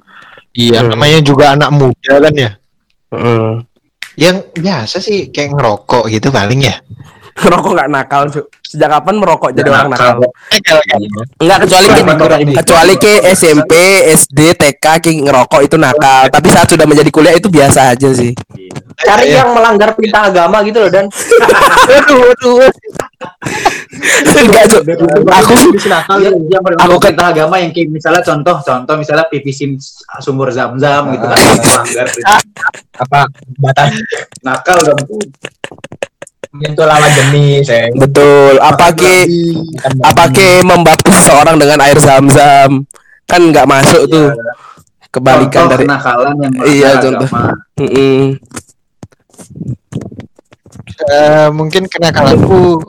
Iya, 0.53 0.79
Hmm. 0.83 0.91
namanya 0.91 1.19
juga 1.23 1.45
anak 1.55 1.71
muda 1.71 2.13
kan 2.19 2.35
ya. 2.35 2.51
Mm. 3.15 3.63
Yang 4.19 4.37
biasa 4.59 4.97
sih 4.99 5.31
kayak 5.31 5.55
ngerokok 5.55 6.05
gitu 6.11 6.29
paling 6.29 6.67
ya. 6.67 6.77
Merokok 7.43 7.71
nggak 7.73 7.89
nakal, 7.89 8.23
Cuk. 8.29 8.47
Sejak 8.63 8.89
kapan 8.89 9.15
merokok 9.17 9.53
jadi 9.53 9.69
orang 9.69 9.89
nakal? 9.89 10.21
Nakal 10.21 10.79
kan. 10.83 11.01
Enggak 11.41 11.59
kecuali 11.65 11.87
ke, 11.87 12.03
kecuali 12.57 12.95
ke 12.97 13.13
SMP, 13.33 13.73
SD, 14.11 14.41
TK 14.55 14.85
ki 14.99 15.11
ngerokok 15.23 15.61
itu 15.61 15.77
nakal. 15.77 16.29
Tapi 16.29 16.47
saat 16.49 16.69
sudah 16.69 16.85
menjadi 16.85 17.09
kuliah 17.09 17.33
itu 17.33 17.49
biasa 17.49 17.93
aja 17.93 18.09
sih. 18.13 18.33
Cari 18.99 19.29
Iya. 19.29 19.45
yang 19.45 19.53
melanggar 19.53 19.93
perintah 19.93 20.29
agama 20.29 20.61
gitu 20.63 20.79
loh 20.79 20.89
dan 20.89 21.05
Aduh, 21.09 22.21
aduh. 22.33 22.69
Enggak, 24.33 24.65
Cuk. 24.69 24.83
Aku 25.29 25.53
ya, 26.21 26.31
yang 26.33 26.63
aku 26.79 26.97
kan- 26.97 27.13
kita 27.13 27.25
agama 27.29 27.55
yang 27.57 27.71
kayak 27.71 27.89
misalnya 27.89 28.21
contoh 28.21 28.57
contoh 28.59 28.95
misalnya 28.97 29.25
pipisin 29.29 29.77
sumur 30.19 30.49
zam-zam 30.49 31.13
gitu 31.13 31.25
kan 31.25 31.37
melanggar 31.37 32.07
apa 33.03 33.21
batas 33.59 33.91
nakal 34.41 34.79
dong 34.81 35.01
tuh. 36.53 36.57
menyentuh 36.61 36.85
lawan 36.85 37.11
jenis 37.17 37.65
ya. 37.65 37.89
betul. 37.97 38.61
Apa 38.61 38.93
ki 38.93 39.17
apa 40.05 40.25
ki 40.29 40.61
membaptis 40.63 41.17
seorang 41.25 41.57
dengan 41.57 41.81
air 41.81 41.97
zam-zam? 41.97 42.85
Kan 43.25 43.49
nggak 43.49 43.65
masuk 43.65 44.05
tuh. 44.13 44.37
Kebalikan 45.13 45.69
Contoh 45.69 45.77
dari 45.77 45.85
kenakalan 45.85 46.35
yang 46.41 46.55
Iya, 46.65 46.91
contoh. 47.01 47.29
agama. 47.29 47.53
Mm-mm. 47.77 48.21
Eh, 51.03 51.49
mungkin 51.53 51.85
kenakalanku 51.85 52.81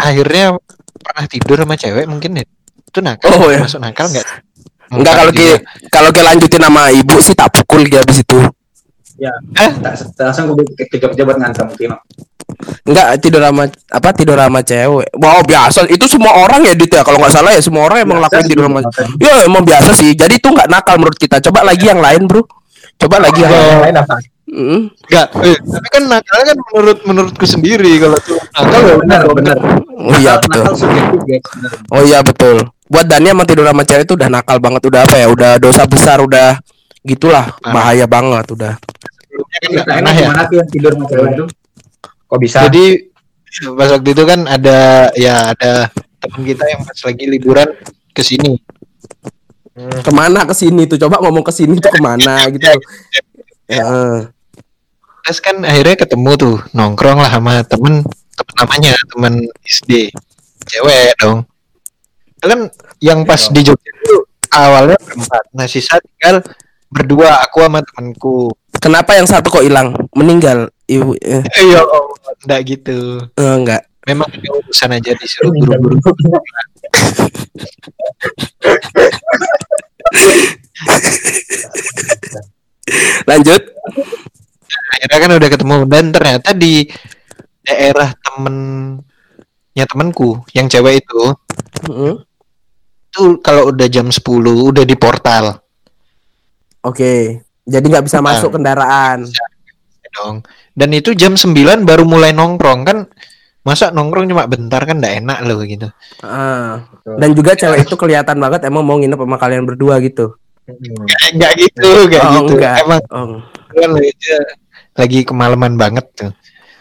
akhirnya 0.00 0.56
pernah 1.02 1.24
tidur 1.28 1.60
sama 1.60 1.76
cewek 1.76 2.08
mungkin 2.08 2.40
ya. 2.40 2.44
Itu 2.88 3.04
nakal. 3.04 3.28
Oh, 3.28 3.48
ya. 3.52 3.60
Masuk 3.60 3.80
nakal 3.80 4.08
enggak? 4.08 4.24
Enggak 4.92 5.14
kalau 5.20 5.32
ki 5.32 5.48
kalau 5.88 6.08
ki 6.12 6.20
lanjutin 6.24 6.62
sama 6.64 6.92
ibu 6.92 7.16
sih 7.20 7.32
tak 7.36 7.52
pukul 7.60 7.84
ki 7.88 7.96
habis 8.00 8.24
itu. 8.24 8.40
Tak, 9.52 9.94
tak 10.16 10.24
langsung 10.30 10.52
gue 10.52 10.64
kejar 10.88 11.24
buat 11.24 11.38
ngantem 11.38 11.66
Tino. 11.76 11.96
Enggak 12.84 13.16
tidur 13.22 13.40
sama 13.40 13.64
apa 13.70 14.08
tidur 14.12 14.36
sama 14.36 14.60
cewek. 14.60 15.08
Wow 15.14 15.40
biasa 15.42 15.86
itu 15.88 16.04
semua 16.04 16.32
orang 16.36 16.66
ya 16.66 16.74
Dit 16.74 16.90
ya 16.90 17.02
kalau 17.02 17.18
nggak 17.18 17.32
salah 17.32 17.50
ya 17.54 17.62
semua 17.62 17.86
orang 17.86 18.02
emang 18.02 18.18
Biasa 18.18 18.28
lakuin 18.34 18.46
tidur 18.50 18.64
sama. 18.66 18.80
Ya 19.18 19.32
emang 19.46 19.62
biasa 19.62 19.90
sih. 19.94 20.10
Jadi 20.12 20.36
itu 20.36 20.48
nggak 20.48 20.68
nakal 20.68 20.98
menurut 20.98 21.16
kita. 21.16 21.38
Coba 21.40 21.64
lagi 21.64 21.86
yang 21.86 21.98
lain 21.98 22.26
bro. 22.26 22.42
Coba 22.98 23.16
lagi 23.18 23.40
yang 23.40 23.50
lain. 23.50 23.66
yang 23.68 23.84
lain 23.84 23.96
apa 23.98 24.14
Mm. 24.52 24.84
Enggak. 25.08 25.26
Eh, 25.48 25.56
tapi 25.56 25.86
kan 25.88 26.02
nakal 26.12 26.38
kan 26.44 26.58
menurut 26.74 26.98
menurutku 27.08 27.46
sendiri 27.48 27.96
kalau 27.96 28.20
tuh 28.20 28.36
nakal 28.52 28.80
ya 28.84 28.96
benar 29.00 29.20
benar. 29.32 29.56
Oh 29.96 30.12
iya 30.12 30.36
Nakal- 30.36 30.42
betul. 30.44 30.64
benar. 31.24 31.72
Oh 31.88 32.02
iya 32.04 32.18
betul. 32.20 32.56
Buat 32.84 33.06
Dani 33.08 33.32
emang 33.32 33.48
tidur 33.48 33.64
sama 33.64 33.80
cewek 33.80 34.04
itu 34.04 34.12
udah 34.12 34.28
nakal 34.28 34.60
banget 34.60 34.82
udah 34.84 35.00
apa 35.08 35.16
ya? 35.16 35.26
Udah 35.32 35.50
dosa 35.56 35.88
besar 35.88 36.20
udah 36.20 36.60
gitulah 37.00 37.48
bahaya 37.64 38.04
banget 38.04 38.44
udah. 38.52 38.72
Sebelumnya 39.32 39.56
kan 39.56 39.70
enak 39.72 39.84
pernah 39.88 40.12
ya. 40.12 40.20
gimana 40.20 40.42
yang 40.52 40.68
tidur 40.68 40.92
sama 40.92 41.06
cewek 41.08 41.30
itu? 41.32 41.44
kok 42.32 42.40
bisa 42.40 42.58
Jadi 42.68 42.84
pas 43.76 43.88
waktu 43.92 44.08
itu 44.12 44.22
kan 44.24 44.40
ada 44.48 44.78
ya 45.16 45.52
ada 45.52 45.72
teman 46.20 46.40
kita 46.44 46.64
yang 46.68 46.80
pas 46.84 46.98
lagi 47.04 47.24
liburan 47.28 47.68
ke 48.12 48.22
sini. 48.24 48.60
Ke 50.04 50.12
mana 50.12 50.44
ke 50.44 50.52
sini 50.52 50.84
tuh? 50.84 51.00
Coba 51.00 51.20
ngomong 51.24 51.44
ke 51.44 51.52
sini 51.52 51.80
tuh 51.80 51.92
ke 51.92 52.00
mana 52.00 52.44
gitu. 52.52 52.68
Ya. 53.68 53.88
Terus 55.22 55.38
kan 55.40 55.60
akhirnya 55.64 55.96
ketemu 55.96 56.30
tuh 56.36 56.56
nongkrong 56.76 57.20
lah 57.20 57.32
sama 57.32 57.64
temen 57.64 58.04
temen 58.36 58.54
namanya 58.56 58.92
temen 59.12 59.34
SD 59.64 60.12
cewek 60.68 61.16
dong. 61.20 61.44
Itu 62.36 62.46
kan 62.48 62.60
yang 63.00 63.24
pas 63.28 63.48
di 63.52 63.60
Jogja 63.60 63.92
itu 63.92 64.24
awalnya 64.52 64.96
berempat. 64.96 65.44
Nah 65.56 65.66
sisa 65.68 66.00
tinggal 66.00 66.40
berdua 66.88 67.44
aku 67.44 67.60
sama 67.64 67.80
temanku. 67.84 68.52
Kenapa 68.82 69.14
yang 69.14 69.30
satu 69.30 69.46
kok 69.46 69.62
hilang? 69.62 69.94
Meninggal. 70.12 70.66
Ibu 70.90 71.14
eh, 71.16 71.42
Iya, 71.56 71.80
oh, 71.80 72.10
enggak 72.42 72.60
gitu. 72.66 73.22
eh, 73.38 73.54
enggak. 73.54 73.82
Memang 74.02 74.26
urusan 74.26 74.90
aja 74.90 75.14
disuruh 75.14 75.54
buru-buru. 75.54 76.02
Lanjut. 83.26 83.62
Akhirnya 84.92 85.18
kan 85.18 85.30
udah 85.38 85.48
ketemu 85.50 85.76
dan 85.88 86.04
ternyata 86.12 86.50
di 86.52 86.84
daerah 87.62 88.10
temennya 88.18 89.84
temanku 89.86 90.42
yang 90.52 90.66
cewek 90.66 91.02
itu 91.06 91.22
Mm. 91.82 92.14
tuh 93.10 93.42
kalau 93.42 93.74
udah 93.74 93.88
jam 93.90 94.06
10 94.06 94.22
udah 94.70 94.86
di 94.86 94.94
portal 94.94 95.58
Oke. 96.82 97.42
Jadi 97.62 97.86
nggak 97.88 98.04
bisa 98.04 98.18
Bukan. 98.18 98.28
masuk 98.28 98.50
kendaraan. 98.54 99.18
ya 99.24 100.08
dong. 100.12 100.36
Dan 100.72 100.90
itu 100.92 101.14
jam 101.14 101.34
9 101.34 101.54
baru 101.82 102.02
mulai 102.02 102.32
nongkrong 102.32 102.80
kan 102.82 102.98
masa 103.62 103.94
nongkrong 103.94 104.26
cuma 104.26 104.44
bentar 104.44 104.82
kan 104.82 104.98
enggak 104.98 105.22
enak 105.22 105.38
loh 105.46 105.62
gitu. 105.62 105.86
Ah. 106.20 106.82
Dan 107.06 107.32
juga 107.32 107.54
cewek 107.54 107.86
itu 107.86 107.94
kelihatan 107.94 108.36
banget 108.36 108.66
emang 108.66 108.82
mau 108.82 108.98
nginep 108.98 109.14
sama 109.16 109.38
kalian 109.38 109.62
berdua 109.62 110.02
gitu. 110.02 110.34
Enggak 111.30 111.52
gitu, 111.56 111.88
enggak 112.06 112.22
Oh, 112.22 112.32
gitu. 112.42 112.52
enggak. 112.58 112.74
Emang 112.82 113.00
Oh. 113.08 113.38
kan 113.70 113.90
aja 113.96 114.36
lagi 114.92 115.18
kemalaman 115.22 115.74
banget 115.74 116.06
tuh. 116.12 116.32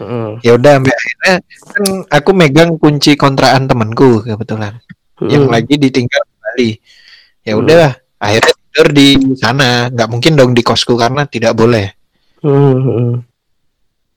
Mm. 0.01 0.41
Ya 0.41 0.57
udah 0.57 0.71
sampai 0.81 0.91
akhirnya 0.91 1.33
kan 1.69 1.85
aku 2.09 2.29
megang 2.33 2.71
kunci 2.75 3.13
kontrakan 3.13 3.69
temanku 3.69 4.25
kebetulan 4.25 4.81
yang 5.21 5.45
Mm. 5.45 5.53
lagi 5.53 5.77
ditinggal 5.77 6.21
kembali. 6.25 6.69
Ya 7.41 7.53
Hmm. 7.53 7.61
udah 7.61 7.85
akhirnya 8.17 8.53
tidur 8.71 8.87
di 8.95 9.19
sana. 9.35 9.91
nggak 9.91 10.09
mungkin 10.09 10.39
dong 10.39 10.55
di 10.55 10.63
kosku 10.63 10.95
karena 10.95 11.27
tidak 11.27 11.59
boleh. 11.59 11.91
Hmm. 12.39 13.19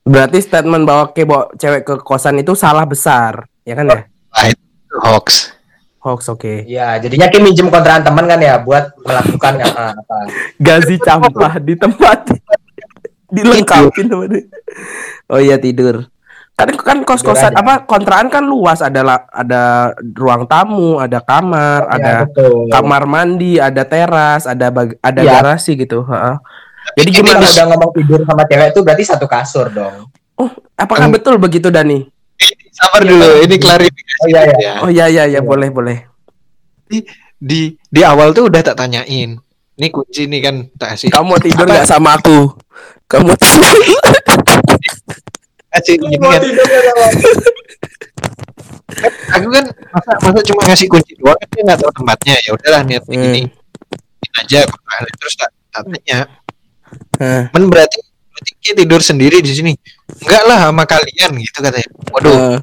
Berarti 0.07 0.39
statement 0.39 0.87
bahwa 0.87 1.11
ke 1.11 1.27
bawa 1.27 1.51
cewek 1.59 1.83
ke 1.83 1.95
kosan 2.07 2.39
itu 2.39 2.55
salah 2.55 2.87
besar, 2.87 3.51
ya 3.67 3.75
kan 3.75 3.91
ya? 3.91 4.01
Hoax. 5.03 5.51
Hoax 5.99 6.29
oke. 6.31 6.69
ya 6.69 7.01
jadinya 7.01 7.33
kayak 7.33 7.43
minjem 7.43 7.73
kontrakan 7.73 8.05
teman 8.05 8.29
kan 8.29 8.37
ya 8.37 8.61
buat 8.61 8.93
melakukan 9.03 9.65
apa 9.65 9.97
apa 9.97 10.17
Gazi 10.61 11.01
campah 11.01 11.57
di 11.59 11.75
tempat 11.75 12.19
dia. 12.29 12.55
Oh 15.27 15.41
iya 15.43 15.59
tidur. 15.59 16.07
Kan 16.55 16.71
kan 16.77 16.99
kos-kosan 17.03 17.51
Tidur 17.51 17.59
aja. 17.59 17.67
apa 17.67 17.75
kontrakan 17.83 18.29
kan 18.29 18.45
luas 18.45 18.79
ada 18.79 19.03
ada 19.27 19.63
ruang 20.15 20.47
tamu, 20.47 20.97
ada 20.97 21.19
kamar, 21.19 21.83
Ya, 21.85 21.93
ada 21.93 22.13
betul. 22.25 22.71
kamar 22.71 23.03
mandi, 23.05 23.59
ada 23.59 23.83
teras, 23.83 24.47
ada 24.47 24.71
bag- 24.71 24.95
ada 24.99 25.19
Iya. 25.19 25.31
garasi 25.35 25.75
gitu, 25.75 26.03
heeh. 26.05 26.37
Jadi 26.95 27.11
Jadi 27.11 27.19
gimana? 27.19 27.41
kalau 27.41 27.51
udah 27.51 27.67
ngomong 27.67 27.91
tidur 27.93 28.21
sama 28.23 28.43
cewek 28.45 28.69
itu 28.71 28.81
berarti 28.81 29.05
satu 29.05 29.27
kasur 29.27 29.67
dong 29.69 30.07
Oh, 30.37 30.47
apakah 30.75 31.07
Eng- 31.07 31.15
betul 31.15 31.35
begitu 31.37 31.69
Dani? 31.69 32.07
Sabar 32.71 33.03
dulu, 33.03 33.41
ini 33.41 33.55
klarifikasi. 33.57 34.21
Oh, 34.21 34.29
iya, 34.29 34.43
iya. 34.45 34.59
ya. 34.61 34.73
Oh 34.79 34.89
iya 34.89 35.07
iya 35.07 35.25
iya 35.25 35.33
Iya. 35.33 35.41
boleh 35.41 35.71
boleh. 35.71 35.99
Di 37.37 37.61
di 37.75 38.01
awal 38.01 38.31
tuh 38.31 38.47
udah 38.47 38.61
tak 38.61 38.75
tanyain. 38.77 39.39
Ini 39.75 39.87
kunci 39.89 40.27
nih 40.27 40.41
kan 40.41 40.57
tak 40.73 40.95
kasih. 40.95 41.09
Kamu 41.09 41.35
tidur 41.41 41.67
nggak 41.67 41.83
sama 41.85 42.15
aku? 42.15 42.51
Kamu 43.07 43.31
tidur? 43.33 43.75
kasih 45.75 45.95
kunci 45.99 46.17
kan. 46.17 46.41
Aku 49.35 49.49
kan 49.51 49.65
masa 49.91 50.11
masa 50.23 50.41
cuma 50.45 50.61
ngasih 50.65 50.87
kunci 50.87 51.13
doang 51.19 51.35
kan 51.35 51.49
dia 51.51 51.63
nggak 51.65 51.79
tahu 51.81 51.91
tempatnya 51.93 52.35
ya 52.39 52.51
udahlah 52.53 52.81
niatnya 52.83 53.11
Hmm. 53.11 53.25
gini 53.27 53.43
Ini 53.45 54.29
aja 54.41 54.61
terus 55.19 55.35
tak, 55.35 55.51
tak 55.69 55.83
tanya 55.85 56.19
Hah. 57.19 57.43
men 57.51 57.65
berarti 57.67 57.99
berarti 58.31 58.51
dia 58.61 58.73
tidur 58.75 59.01
sendiri 59.01 59.39
di 59.39 59.51
sini 59.51 59.73
enggak 60.21 60.43
lah 60.47 60.71
sama 60.71 60.85
kalian 60.85 61.31
gitu 61.37 61.59
katanya 61.61 61.89
waduh 62.11 62.35
Eh. 62.55 62.59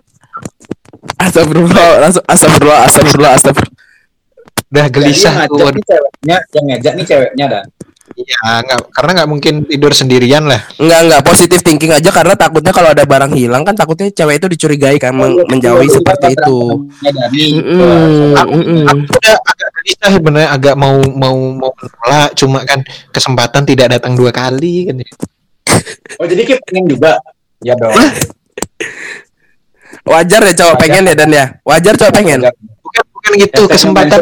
Astagfirullah, 1.17 1.97
langsung 1.99 2.21
astagfirullah, 2.25 2.79
astagfirullah, 2.85 3.31
astagfirullah. 3.33 3.77
udah 4.71 4.85
gelisah 4.87 5.33
Jadi 5.35 5.49
tuh 5.49 5.65
waduh. 5.65 5.83
ceweknya, 5.83 6.37
yang 6.47 6.65
ngajak 6.69 6.93
nih 6.93 7.05
ceweknya 7.05 7.45
dan. 7.47 7.65
Ya 8.17 8.61
nggak 8.61 8.79
karena 8.91 9.11
nggak 9.17 9.29
mungkin 9.29 9.53
tidur 9.65 9.91
sendirian 9.91 10.43
lah 10.45 10.61
Enggak 10.75 10.99
enggak 11.05 11.21
positif 11.23 11.59
thinking 11.61 11.91
aja 11.91 12.09
karena 12.09 12.35
takutnya 12.35 12.69
kalau 12.69 12.91
ada 12.91 13.03
barang 13.03 13.31
hilang 13.31 13.63
kan 13.63 13.73
takutnya 13.73 14.11
cewek 14.11 14.37
itu 14.37 14.47
dicurigai 14.49 14.97
kan 14.97 15.15
Oh, 15.15 15.27
men- 15.27 15.47
menjauhi 15.47 15.87
seperti 15.87 16.33
itu. 16.33 16.59
Mm-mm, 17.01 18.33
aku, 18.33 18.51
mm-mm. 18.57 18.83
aku 18.87 19.01
udah 19.15 19.35
agak 19.37 19.69
gelisah 19.75 20.09
sebenarnya 20.11 20.49
agak 20.51 20.75
mau 20.75 20.97
mau 21.07 21.35
mau 21.53 21.71
menolak 21.71 22.29
cuma 22.35 22.59
kan 22.63 22.79
kesempatan 23.09 23.63
tidak 23.63 23.87
datang 23.93 24.13
dua 24.13 24.29
kali 24.29 24.87
kan 24.87 24.95
Oh 26.19 26.25
jadi 26.25 26.41
kita 26.43 26.59
pengen 26.67 26.85
juga. 26.89 27.15
Ya 27.61 27.77
dong. 27.77 27.93
Wajar 30.03 30.41
ya 30.41 30.53
cowok 30.55 30.75
Wajar. 30.75 30.81
pengen 30.81 31.03
ya 31.05 31.15
dan 31.15 31.29
ya. 31.29 31.45
Wajar 31.61 31.93
cowok 31.95 32.13
pengen. 32.13 32.39
bukan 32.81 33.03
bukan 33.13 33.31
gitu 33.39 33.61
kesempatan 33.69 34.19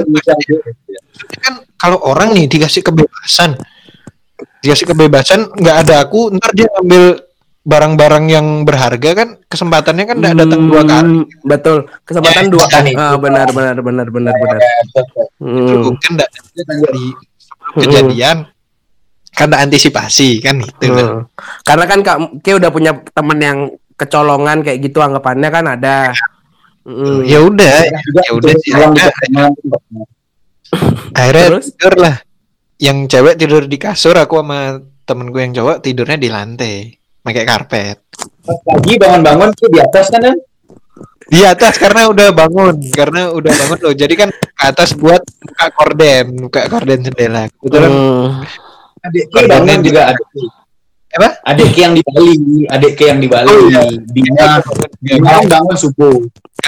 kan 1.40 1.54
kalau 1.76 1.98
orang 2.04 2.36
nih 2.36 2.46
dikasih 2.46 2.84
kebebasan 2.84 3.56
dikasih 4.60 4.86
kebebasan 4.88 5.40
nggak 5.52 5.78
ada 5.84 5.96
aku 6.02 6.32
ntar 6.36 6.52
dia 6.52 6.68
ngambil 6.70 7.24
barang-barang 7.60 8.26
yang 8.28 8.48
berharga 8.64 9.10
kan 9.14 9.30
kesempatannya 9.46 10.06
kan 10.06 10.16
nggak 10.18 10.36
datang 10.38 10.62
dua 10.66 10.82
kali 10.82 11.06
Hmm, 11.06 11.24
Betul. 11.44 11.78
Kesempatan 12.02 12.44
Ya, 12.46 12.50
dua 12.50 12.66
kan 12.66 12.84
itu. 12.84 12.98
Ah, 12.98 13.16
benar 13.16 13.48
benar 13.50 13.76
benar 13.78 14.08
benar 14.10 14.34
benar. 14.34 14.60
itu 14.60 15.02
Hmm. 15.38 15.94
kan 15.96 16.12
nggak 16.18 16.30
dari 16.56 17.06
sebelum 17.38 17.78
kejadian 17.78 18.38
kan 19.30 19.46
ada 19.46 19.58
antisipasi 19.62 20.40
kan 20.40 20.56
itu 20.58 20.88
kan. 20.88 21.06
Hmm. 21.06 21.22
Karena 21.62 21.86
kan 21.86 22.00
Kak 22.02 22.18
Ki 22.42 22.52
udah 22.54 22.70
punya 22.70 22.92
temen 23.06 23.38
yang 23.38 23.60
kecolongan 23.94 24.64
kayak 24.64 24.80
gitu 24.82 25.00
anggapannya 25.00 25.50
kan 25.50 25.66
ada. 25.70 25.98
Hmm. 26.84 27.22
ya 27.22 27.44
udah 27.44 27.76
ya 28.18 28.32
udah 28.34 28.54
sih 28.58 28.72
akhirnya, 28.74 29.52
akhirnya 31.14 31.46
Terus? 31.54 31.66
tidur 31.70 31.94
lah 31.98 32.16
yang 32.80 33.06
cewek 33.06 33.36
tidur 33.36 33.68
di 33.68 33.76
kasur 33.76 34.16
aku 34.16 34.40
sama 34.40 34.80
temen 35.04 35.30
gue 35.30 35.42
yang 35.42 35.54
cowok 35.54 35.78
tidurnya 35.80 36.16
di 36.16 36.30
lantai 36.32 36.76
pakai 37.20 37.44
karpet 37.44 37.98
Pagi 38.44 38.98
bangun-bangun 38.98 39.50
tuh 39.54 39.68
di 39.68 39.80
atas 39.80 40.08
kan 40.10 40.22
kan? 40.24 40.38
di 41.30 41.46
atas 41.46 41.78
karena 41.78 42.10
udah 42.10 42.34
bangun 42.34 42.76
karena 42.90 43.30
udah 43.30 43.54
bangun 43.54 43.78
loh 43.84 43.94
jadi 43.94 44.14
kan 44.18 44.30
ke 44.34 44.64
atas 44.66 44.98
buat 44.98 45.22
buka 45.22 45.68
korden 45.72 46.26
buka 46.42 46.62
korden 46.66 47.06
jendela 47.06 47.46
kebetulan 47.54 47.92
Hmm. 47.92 48.42
Adik 49.00 49.32
di- 49.32 49.88
juga 49.88 50.12
adik. 50.12 50.28
Apa? 51.10 51.30
Adik 51.42 51.72
yang 51.74 51.96
di 51.96 52.04
Bali, 52.04 52.36
adik 52.68 53.00
yang 53.00 53.18
di 53.18 53.32
Bali. 53.32 53.48
Oh, 53.48 53.72
iya. 53.72 53.82
Bima 55.00 55.40
kan 55.40 55.48
bangun 55.48 55.74
subuh. 55.74 56.20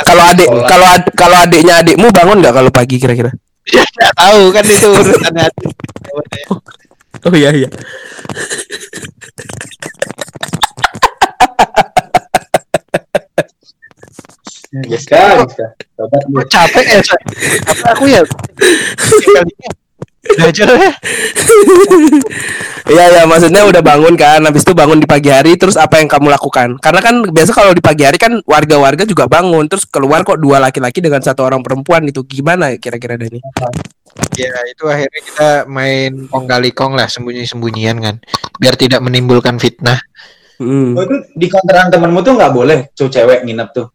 Kalau 0.02 0.24
adik 0.24 0.47
kalau 0.47 0.88
ad- 0.88 1.12
kalau 1.12 1.38
adiknya 1.38 1.84
adikmu 1.84 2.08
bangun 2.10 2.39
nggak 2.39 2.56
kalau 2.56 2.71
pagi 2.71 2.97
kira-kira? 2.97 3.36
Ya 3.69 3.84
nggak 3.86 4.13
tahu 4.17 4.41
kan 4.50 4.65
itu 4.65 4.88
urusan 4.89 5.36
hati 5.38 5.67
Oh 7.21 7.36
iya 7.38 7.54
iya. 7.54 7.69
Bisa, 14.71 15.45
bisa. 15.45 15.65
Sobat 15.93 16.24
Gue 16.32 16.45
capek 16.50 16.86
ya 16.88 17.02
aku 17.91 18.10
ya 18.10 18.24
belajar 20.38 20.67
ya 20.76 20.91
Iya 22.91 23.06
ya 23.22 23.24
maksudnya 23.24 23.63
udah 23.63 23.80
bangun 23.80 24.20
kan, 24.20 24.44
habis 24.44 24.67
itu 24.67 24.76
bangun 24.76 25.00
di 25.00 25.08
pagi 25.08 25.32
hari, 25.32 25.56
terus 25.56 25.80
apa 25.80 26.02
yang 26.04 26.12
kamu 26.12 26.28
lakukan? 26.28 26.76
Karena 26.82 27.00
kan 27.00 27.24
biasa 27.24 27.56
kalau 27.56 27.72
di 27.72 27.80
pagi 27.80 28.04
hari 28.04 28.20
kan 28.20 28.44
warga-warga 28.44 29.08
juga 29.08 29.32
bangun, 29.32 29.70
terus 29.72 29.88
keluar 29.88 30.28
kok 30.28 30.41
dua 30.41 30.60
laki-laki 30.60 31.00
dengan 31.00 31.24
satu 31.24 31.46
orang 31.48 31.63
perempuan 31.63 32.04
itu 32.04 32.20
gimana 32.28 32.76
kira-kira 32.76 33.15
Dani? 33.15 33.39
ya 34.36 34.52
itu 34.67 34.84
akhirnya 34.91 35.22
kita 35.24 35.50
main 35.72 36.28
kong 36.28 36.44
kali 36.44 36.76
kong 36.76 37.00
lah 37.00 37.08
sembunyi 37.08 37.48
sembunyian 37.48 37.96
kan 38.04 38.15
biar 38.60 38.76
tidak 38.76 39.00
menimbulkan 39.00 39.56
fitnah 39.56 40.00
Hmm. 40.62 40.94
Oh, 40.94 41.02
itu 41.02 41.17
di 41.34 41.50
kontrakan 41.50 41.89
temenmu 41.89 42.22
tuh 42.22 42.38
nggak 42.38 42.54
boleh 42.54 42.80
cowok 42.94 43.10
cewek 43.10 43.39
nginep 43.50 43.70
tuh. 43.74 43.89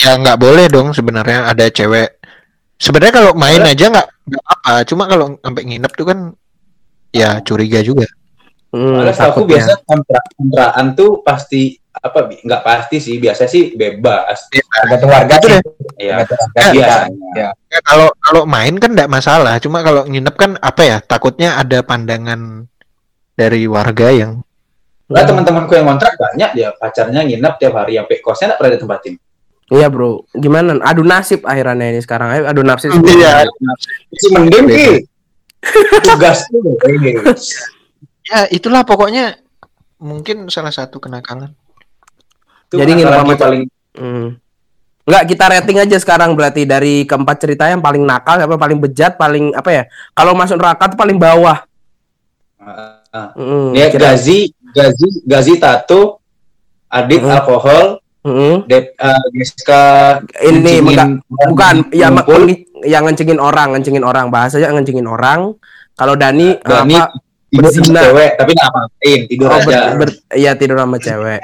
ya 0.00 0.16
nggak 0.16 0.40
boleh 0.40 0.64
dong 0.72 0.96
sebenarnya 0.96 1.44
ada 1.44 1.68
cewek 1.68 2.16
sebenarnya 2.80 3.20
kalau 3.20 3.32
main 3.36 3.60
aja 3.68 3.92
nggak 3.92 4.08
nggak 4.30 4.44
apa 4.46 4.74
cuma 4.86 5.04
kalau 5.10 5.34
sampai 5.42 5.62
nginep 5.66 5.92
tuh 5.98 6.06
kan 6.06 6.18
ya 7.10 7.42
curiga 7.42 7.82
juga 7.82 8.06
Hmm, 8.70 9.02
aku 9.02 9.50
biasa 9.50 9.82
kontra 9.82 10.22
kontrakan 10.38 10.94
tuh 10.94 11.26
pasti 11.26 11.74
apa 11.90 12.30
nggak 12.30 12.62
pasti 12.62 13.02
sih 13.02 13.18
biasa 13.18 13.50
sih 13.50 13.74
bebas. 13.74 14.46
Tergantung 14.46 15.10
warga 15.10 15.34
Itu 15.42 15.42
tuh. 15.42 15.50
deh. 15.50 15.62
Ya, 15.98 16.22
warga. 16.22 16.36
biasanya. 16.54 17.30
Ya. 17.34 17.48
Ya, 17.66 17.78
kalau 17.82 18.14
kalau 18.22 18.46
main 18.46 18.78
kan 18.78 18.94
nggak 18.94 19.10
masalah 19.10 19.58
cuma 19.58 19.82
kalau 19.82 20.06
nginep 20.06 20.34
kan 20.38 20.54
apa 20.62 20.82
ya 20.86 20.96
takutnya 21.02 21.58
ada 21.58 21.82
pandangan 21.82 22.70
dari 23.34 23.66
warga 23.66 24.14
yang 24.14 24.38
Enggak 25.10 25.26
teman-temanku 25.26 25.74
yang 25.74 25.90
kontrak 25.90 26.14
banyak 26.14 26.50
dia 26.54 26.70
pacarnya 26.70 27.26
nginep 27.26 27.54
tiap 27.58 27.74
hari 27.74 27.98
sampai 27.98 28.16
kosnya 28.22 28.46
nggak 28.54 28.58
pernah 28.62 28.72
ditempatin. 28.78 29.14
Iya 29.70 29.86
bro, 29.86 30.26
gimana? 30.34 30.82
Adu 30.82 31.06
nasib 31.06 31.46
akhirannya 31.46 31.94
ini 31.94 32.00
sekarang. 32.02 32.28
Ayo 32.34 32.42
adu 32.50 32.66
nasib. 32.66 32.90
Iya. 32.90 33.46
Si 34.10 34.26
mending 34.34 34.66
ki. 34.66 34.88
Tugas 36.02 36.48
tuh. 36.50 36.74
ya 38.26 38.48
itulah 38.48 38.82
pokoknya 38.82 39.36
mungkin 40.00 40.48
salah 40.48 40.72
satu 40.72 40.96
kenakalan 40.96 41.52
Itu 42.64 42.80
Jadi 42.80 43.04
sama 43.04 43.26
yang 43.26 43.36
paling 43.36 43.62
Hmm. 43.90 44.38
Enggak, 45.02 45.24
kita 45.26 45.44
rating 45.50 45.78
aja 45.82 45.96
sekarang 45.98 46.38
berarti 46.38 46.62
dari 46.62 47.02
keempat 47.02 47.36
cerita 47.42 47.66
yang 47.66 47.82
paling 47.82 48.06
nakal, 48.06 48.38
apa 48.38 48.54
paling 48.54 48.78
bejat, 48.78 49.18
paling 49.18 49.50
apa 49.52 49.70
ya? 49.70 49.82
Kalau 50.14 50.32
masuk 50.32 50.54
neraka 50.56 50.94
tuh 50.94 50.98
paling 50.98 51.18
bawah. 51.18 51.66
Ah, 52.56 53.34
Hmm, 53.34 53.74
Dia 53.74 53.90
kira- 53.90 54.14
gazi, 54.14 54.54
gazi, 54.70 55.08
gazi 55.26 55.58
tato, 55.58 56.22
adit 56.86 57.20
Hmm. 57.20 57.34
alkohol, 57.34 57.98
Hmm. 58.20 58.68
Dep, 58.68 58.92
uh, 59.00 59.24
Jessica 59.32 59.82
Ini 60.44 60.84
bukan 60.84 61.08
bukan 61.24 61.74
ya 61.88 62.12
yang 62.84 63.08
ngencengin 63.08 63.40
orang, 63.40 63.72
ngencengin 63.72 64.04
orang 64.04 64.28
bahasanya 64.28 64.76
ngencengin 64.76 65.08
orang. 65.08 65.56
Kalau 65.96 66.14
Dani 66.16 66.60
Dani 66.60 66.96
apa? 66.96 67.12
tidur 67.50 67.66
sama 67.66 67.80
berzina. 67.82 68.00
cewek 68.06 68.30
tapi 68.38 68.50
nggak 68.54 68.70
ngapain 68.70 69.20
tidur 69.26 69.48
Oh, 69.48 69.56
aja. 69.58 69.64
ber, 69.66 69.80
ber- 70.06 70.18
iya 70.32 70.52
tidur 70.54 70.76
sama 70.78 70.96
cewek. 70.96 71.40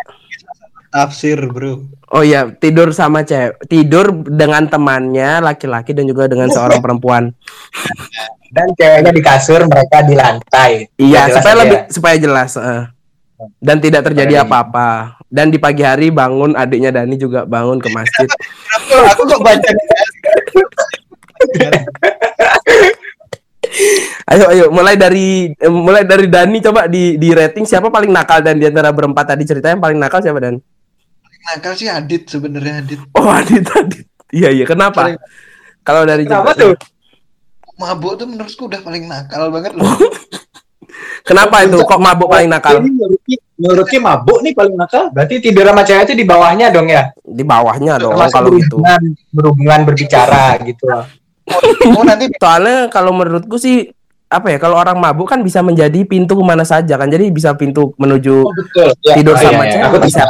Tafsir, 0.87 1.39
bro. 1.51 1.73
Oh 2.09 2.23
iya, 2.25 2.49
tidur 2.49 2.89
sama 2.95 3.21
cewek. 3.21 3.69
Tidur 3.69 4.07
dengan 4.25 4.65
temannya 4.65 5.43
laki-laki 5.43 5.93
dan 5.93 6.09
juga 6.09 6.25
dengan 6.31 6.49
seorang 6.49 6.81
perempuan. 6.81 7.35
Dan 8.49 8.73
ceweknya 8.73 9.13
di 9.13 9.21
kasur, 9.21 9.67
mereka 9.67 10.01
di 10.07 10.15
lantai. 10.15 10.89
Iya, 10.97 11.37
supaya 11.37 11.55
lebih 11.67 11.79
ya. 11.85 11.93
supaya 11.93 12.17
jelas. 12.17 12.55
eh. 12.57 12.85
Dan 13.61 13.85
tidak 13.85 14.09
terjadi 14.09 14.47
apa-apa. 14.47 15.21
Dan 15.37 15.53
di 15.53 15.61
pagi 15.61 15.85
hari 15.85 16.09
bangun 16.09 16.57
adiknya 16.57 16.89
Dani 16.91 17.13
juga 17.15 17.45
bangun 17.45 17.77
ke 17.77 17.93
masjid. 17.93 18.25
Aku 19.13 19.23
kok 19.23 19.45
baca 19.45 19.69
Ayo 24.27 24.45
ayo 24.49 24.65
mulai 24.71 24.97
dari 24.97 25.53
eh, 25.53 25.69
mulai 25.69 26.03
dari 26.03 26.27
Dani 26.27 26.59
coba 26.59 26.89
di 26.89 27.15
di 27.15 27.29
rating 27.31 27.63
siapa 27.63 27.93
paling 27.93 28.09
nakal 28.09 28.41
dan 28.41 28.57
di 28.57 28.65
antara 28.65 28.89
berempat 28.91 29.29
tadi 29.29 29.45
ceritanya 29.45 29.77
yang 29.77 29.85
paling 29.85 29.99
nakal 30.01 30.19
siapa 30.19 30.41
Dan? 30.41 30.57
nakal 31.47 31.73
sih 31.75 31.87
Adit 31.87 32.27
sebenarnya 32.27 32.81
Adit. 32.81 33.01
Oh 33.13 33.29
Adit 33.29 33.63
Adit. 33.71 34.07
Iya 34.33 34.51
iya 34.51 34.65
kenapa? 34.65 35.07
Paling- 35.07 35.21
Kalau 35.85 36.03
dari 36.03 36.25
Kenapa 36.25 36.51
cerita- 36.51 36.75
tuh? 36.75 36.75
Mabuk 37.77 38.17
tuh 38.17 38.27
menurutku 38.27 38.63
udah 38.67 38.81
paling 38.81 39.05
nakal 39.05 39.53
banget 39.53 39.77
loh. 39.77 39.85
Kenapa 41.27 41.65
itu 41.67 41.79
kok 41.83 42.01
mabuk 42.01 42.29
paling 42.31 42.47
nakal? 42.47 42.85
Menurutnya 43.57 44.01
mabuk 44.05 44.45
nih 44.45 44.53
paling 44.53 44.77
nakal. 44.79 45.11
Berarti 45.11 45.41
tidur 45.41 45.65
sama 45.67 45.83
cewek 45.83 46.05
itu 46.07 46.15
di 46.15 46.27
bawahnya 46.29 46.71
dong 46.71 46.87
ya? 46.87 47.11
Di 47.25 47.43
bawahnya 47.43 47.99
dong 47.99 48.15
Termasuk 48.15 48.35
kalau 48.37 48.49
gitu. 48.55 48.77
berhubungan, 48.79 49.01
berhubungan 49.33 49.81
berbicara 49.89 50.45
gitu. 50.63 50.87
Oh 51.95 52.05
nanti 52.05 52.27
Soalnya 52.37 52.91
kalau 52.91 53.15
menurutku 53.15 53.57
sih 53.57 53.96
apa 54.27 54.51
ya 54.51 54.59
kalau 54.59 54.75
orang 54.75 54.99
mabuk 54.99 55.27
kan 55.27 55.39
bisa 55.39 55.63
menjadi 55.63 56.03
pintu 56.03 56.35
ke 56.35 56.43
mana 56.43 56.67
saja 56.67 56.99
kan 56.99 57.07
jadi 57.07 57.31
bisa 57.31 57.55
pintu 57.55 57.95
menuju 57.95 58.43
Oh, 58.43 58.51
betul. 58.53 58.91
Ya, 59.07 59.15
Tidur 59.15 59.33
iya, 59.33 59.43
sama 59.43 59.63
iya. 59.63 59.71
cewek 59.73 59.87
Aku 59.87 59.97
bisa. 60.03 60.23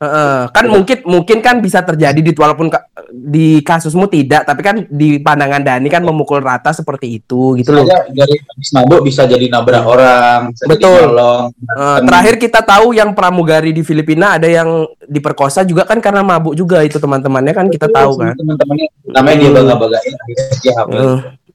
Heeh, 0.00 0.38
kan 0.48 0.64
mungkin 0.66 0.98
mungkin 1.04 1.38
kan 1.40 1.56
bisa 1.58 1.82
terjadi 1.82 2.14
di 2.14 2.30
walaupun 2.30 2.70
ka- 2.70 2.86
di 3.10 3.58
kasusmu 3.60 4.06
tidak, 4.06 4.42
tapi 4.42 4.60
kan 4.60 4.86
di 4.86 5.18
pandangan 5.18 5.60
Dani 5.60 5.86
kan 5.86 6.00
memukul 6.00 6.38
rata 6.38 6.70
seperti 6.70 7.18
itu 7.18 7.58
gitu 7.58 7.70
loh. 7.70 7.82
Dari 7.84 8.38
habis 8.38 8.70
mabuk 8.70 9.02
bisa 9.02 9.22
jadi 9.24 9.46
nabrak 9.48 9.82
orang, 9.82 10.50
bisa 10.50 10.64
Betul. 10.64 10.94
jadi 10.94 11.06
nolong. 11.08 11.42
Eh, 11.52 11.98
terakhir 12.06 12.34
kita 12.38 12.60
tahu 12.60 12.86
yang 12.92 13.10
pramugari 13.12 13.70
di 13.70 13.82
Filipina 13.82 14.38
ada 14.38 14.46
yang 14.46 14.68
diperkosa 15.04 15.62
juga 15.62 15.82
kan 15.82 15.98
karena 15.98 16.22
mabuk 16.22 16.54
juga 16.54 16.80
itu 16.80 16.96
teman-temannya 16.96 17.50
kan 17.50 17.66
kita 17.66 17.86
tahu 17.88 18.14
kan. 18.16 18.34
Teman-temannya 18.34 18.86
namanya 19.10 19.36
dia 19.36 19.48
Hmm. 19.48 19.56
bangga-banggain 19.56 20.12
dia 20.60 20.72
hamil. 20.76 21.02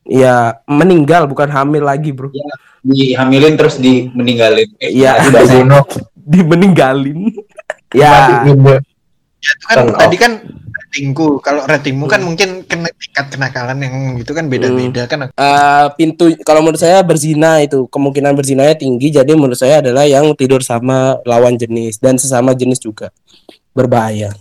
Iya, 0.10 0.58
meninggal 0.66 1.30
bukan 1.30 1.46
hamil 1.48 1.86
lagi, 1.86 2.10
Bro. 2.10 2.34
Dihamilin 2.82 3.54
terus 3.54 3.78
di 3.78 4.10
meninggalin. 4.10 4.66
Eh, 4.82 4.90
Iya. 4.92 5.22
bahasa 5.30 5.54
Dibunuh. 5.54 5.86
Dimeninggalin. 6.30 7.20
ya. 7.94 8.42
Ya, 8.42 9.52
itu 9.54 9.64
kan 9.64 9.76
Turn 9.78 9.90
off. 9.94 10.00
tadi 10.02 10.16
kan 10.18 10.32
ratingku. 10.76 11.40
Kalau 11.40 11.62
ratingmu 11.64 12.06
kan 12.06 12.22
mungkin 12.22 12.66
kena 12.66 12.90
tingkat 12.92 13.26
kenakalan 13.30 13.78
yang 13.80 13.96
itu 14.18 14.32
kan 14.34 14.50
beda-beda 14.50 15.06
kan. 15.06 15.30
eh, 15.30 15.86
pintu 15.94 16.28
kalau 16.42 16.60
menurut 16.60 16.82
saya 16.82 17.00
berzina 17.02 17.62
itu 17.62 17.86
kemungkinan 17.88 18.34
berzinanya 18.34 18.74
tinggi 18.74 19.14
jadi 19.14 19.30
menurut 19.32 19.56
saya 19.56 19.80
adalah 19.80 20.04
yang 20.04 20.34
tidur 20.34 20.60
sama 20.60 21.22
lawan 21.24 21.54
jenis 21.54 21.98
dan 21.98 22.18
sesama 22.18 22.52
jenis 22.52 22.82
juga 22.82 23.14
berbahaya 23.72 24.34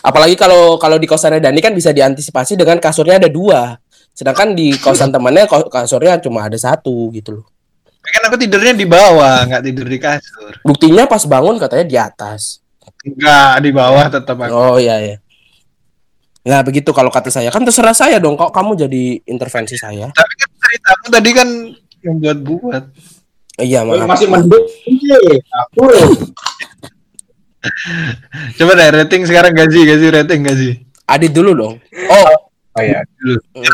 apalagi 0.00 0.34
kalau 0.34 0.74
kalau 0.76 0.96
di 0.96 1.06
kosannya 1.06 1.38
Dani 1.38 1.60
kan 1.60 1.70
bisa 1.70 1.92
diantisipasi 1.92 2.56
dengan 2.56 2.80
kasurnya 2.80 3.20
ada 3.20 3.28
dua 3.28 3.76
sedangkan 4.12 4.52
di 4.52 4.74
kosan 4.74 5.08
temannya 5.08 5.44
kasurnya 5.46 6.18
cuma 6.18 6.44
ada 6.44 6.56
satu 6.56 7.08
gitu 7.10 7.32
loh 7.34 7.46
Kan 8.00 8.26
aku 8.26 8.34
tidurnya 8.34 8.72
di 8.72 8.84
bawah, 8.84 9.44
nggak 9.44 9.62
tidur 9.62 9.84
di 9.84 9.94
kasur. 9.96 10.56
buktinya 10.60 11.04
pas 11.04 11.22
bangun 11.22 11.56
katanya 11.56 11.84
di 11.84 11.96
atas 11.96 12.58
Enggak, 13.00 13.60
di 13.60 13.70
bawah 13.70 14.06
tetap 14.08 14.36
aku. 14.36 14.50
oh 14.50 14.76
iya 14.76 14.96
ya 14.98 15.16
Nah 16.40 16.64
begitu 16.64 16.88
kalau 16.90 17.06
kata 17.06 17.28
saya 17.28 17.48
kan 17.48 17.60
terserah 17.60 17.92
saya 17.92 18.16
dong 18.16 18.32
kok 18.32 18.48
kamu 18.48 18.72
jadi 18.78 19.02
intervensi 19.24 19.76
saya 19.76 20.08
Tapi 20.08 20.32
kan 20.34 20.48
ceritamu 20.58 21.06
tadi 21.06 21.30
kan 21.30 21.48
yang 22.00 22.16
buat-buat. 22.18 22.84
iya 23.58 23.84
Oh, 23.84 23.92
maaf 23.92 24.08
masih 24.10 24.26
mendung. 24.26 24.64
Aku 25.60 25.84
Coba 28.56 28.72
deh 28.72 28.88
rating 28.90 29.22
sekarang 29.22 29.52
gaji, 29.52 29.80
gaji 29.84 30.06
rating 30.10 30.40
gaji. 30.40 30.70
Adit 31.04 31.30
dulu 31.30 31.52
dong 31.52 31.74
oh 32.06 32.28
Oh 32.80 32.84
iya. 32.86 33.00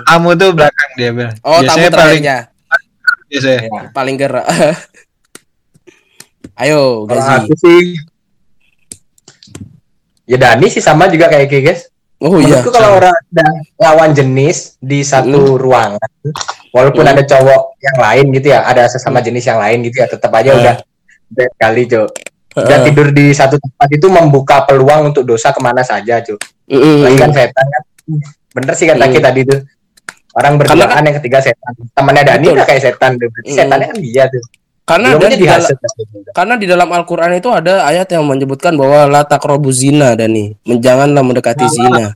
Kamu 0.04 0.28
tuh 0.34 0.50
belakang 0.52 0.90
dia 0.94 1.10
Bel. 1.10 1.30
oh 1.40 1.62
tamu 1.62 1.62
Biasanya 1.62 1.88
paling 1.88 1.92
terakhirnya 1.94 2.38
biasanya. 3.26 3.80
paling 3.92 4.16
gerak. 4.16 4.46
Ayo, 6.56 7.04
Kalau 7.04 7.20
Gazi. 7.20 7.36
aku 7.42 7.54
sih 7.54 7.80
Ya 10.24 10.36
Dani 10.36 10.66
sih 10.66 10.80
sama 10.80 11.06
juga 11.06 11.28
kayak 11.28 11.46
Ki, 11.46 11.62
guys. 11.62 11.86
Oh 12.16 12.34
iya. 12.36 12.58
Menurutku 12.58 12.72
kalau 12.72 12.96
orang 12.96 13.14
ada 13.14 13.46
lawan 13.76 14.10
jenis 14.10 14.74
di 14.80 15.04
satu 15.04 15.54
ruangan, 15.54 16.00
walaupun 16.72 17.04
Hmm. 17.04 17.12
ada 17.12 17.22
cowok 17.22 17.62
yang 17.78 17.98
lain 18.00 18.24
gitu 18.32 18.46
ya, 18.50 18.64
ada 18.64 18.88
sesama 18.88 19.20
jenis 19.20 19.44
yang 19.44 19.60
lain 19.60 19.84
gitu 19.84 20.00
ya, 20.00 20.08
tetap 20.08 20.32
aja 20.32 20.50
Hmm. 20.50 20.60
udah 20.60 20.76
bad 21.30 21.50
kali, 21.56 21.82
Jo. 21.84 22.08
Dan 22.56 22.66
Heeh. 22.72 22.84
tidur 22.88 23.12
di 23.12 23.30
satu 23.30 23.54
tempat 23.54 23.88
itu 23.92 24.06
membuka 24.08 24.64
peluang 24.64 25.12
untuk 25.12 25.22
dosa 25.22 25.52
ke 25.52 25.60
mana 25.60 25.84
saja, 25.84 26.18
Jo. 26.18 26.40
Mm-mm. 26.66 27.04
Lagi 27.04 27.16
kan 27.16 27.30
setan 27.30 27.66
kan. 27.68 27.82
Bener 28.54 28.72
sih 28.78 28.86
kata 28.88 29.04
Hmm. 29.04 29.12
Ki 29.12 29.20
tadi 29.20 29.40
tuh. 29.44 29.60
Orang 30.36 30.60
Karena 30.60 30.84
berduaan 30.84 31.02
yang 31.08 31.16
ketiga 31.20 31.38
setan. 31.40 31.72
Temannya 31.96 32.22
Dani 32.28 32.46
udah 32.52 32.64
kayak 32.68 32.82
setan 32.84 33.10
tuh. 33.16 33.28
Berarti 33.32 33.50
Hmm. 33.50 33.58
setannya 33.58 33.86
kan 33.88 33.98
dia 34.00 34.24
tuh. 34.28 34.44
Karena 34.86 35.18
kan 35.18 35.30
di 35.34 35.42
dalam 35.42 35.66
karena 36.30 36.54
di 36.54 36.66
dalam 36.70 36.88
Al-Qur'an 36.94 37.34
itu 37.34 37.50
ada 37.50 37.82
ayat 37.90 38.06
yang 38.14 38.22
menyebutkan 38.22 38.78
bahwa 38.78 39.10
la 39.10 39.22
taqrabu 39.26 39.66
zina 39.74 40.14
Dani. 40.14 40.54
Menjanganlah 40.62 41.26
mendekati 41.26 41.66
zina. 41.66 42.14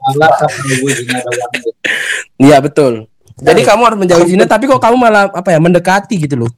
Iya, 2.38 2.62
betul. 2.62 3.11
Jadi 3.40 3.61
kamu 3.64 3.83
harus 3.83 3.98
menjauhi 3.98 4.37
zina 4.37 4.44
tapi 4.44 4.68
kok 4.68 4.79
kamu 4.79 4.96
malah 5.00 5.33
apa 5.33 5.48
ya 5.50 5.59
mendekati 5.59 6.14
gitu 6.20 6.46
loh. 6.46 6.53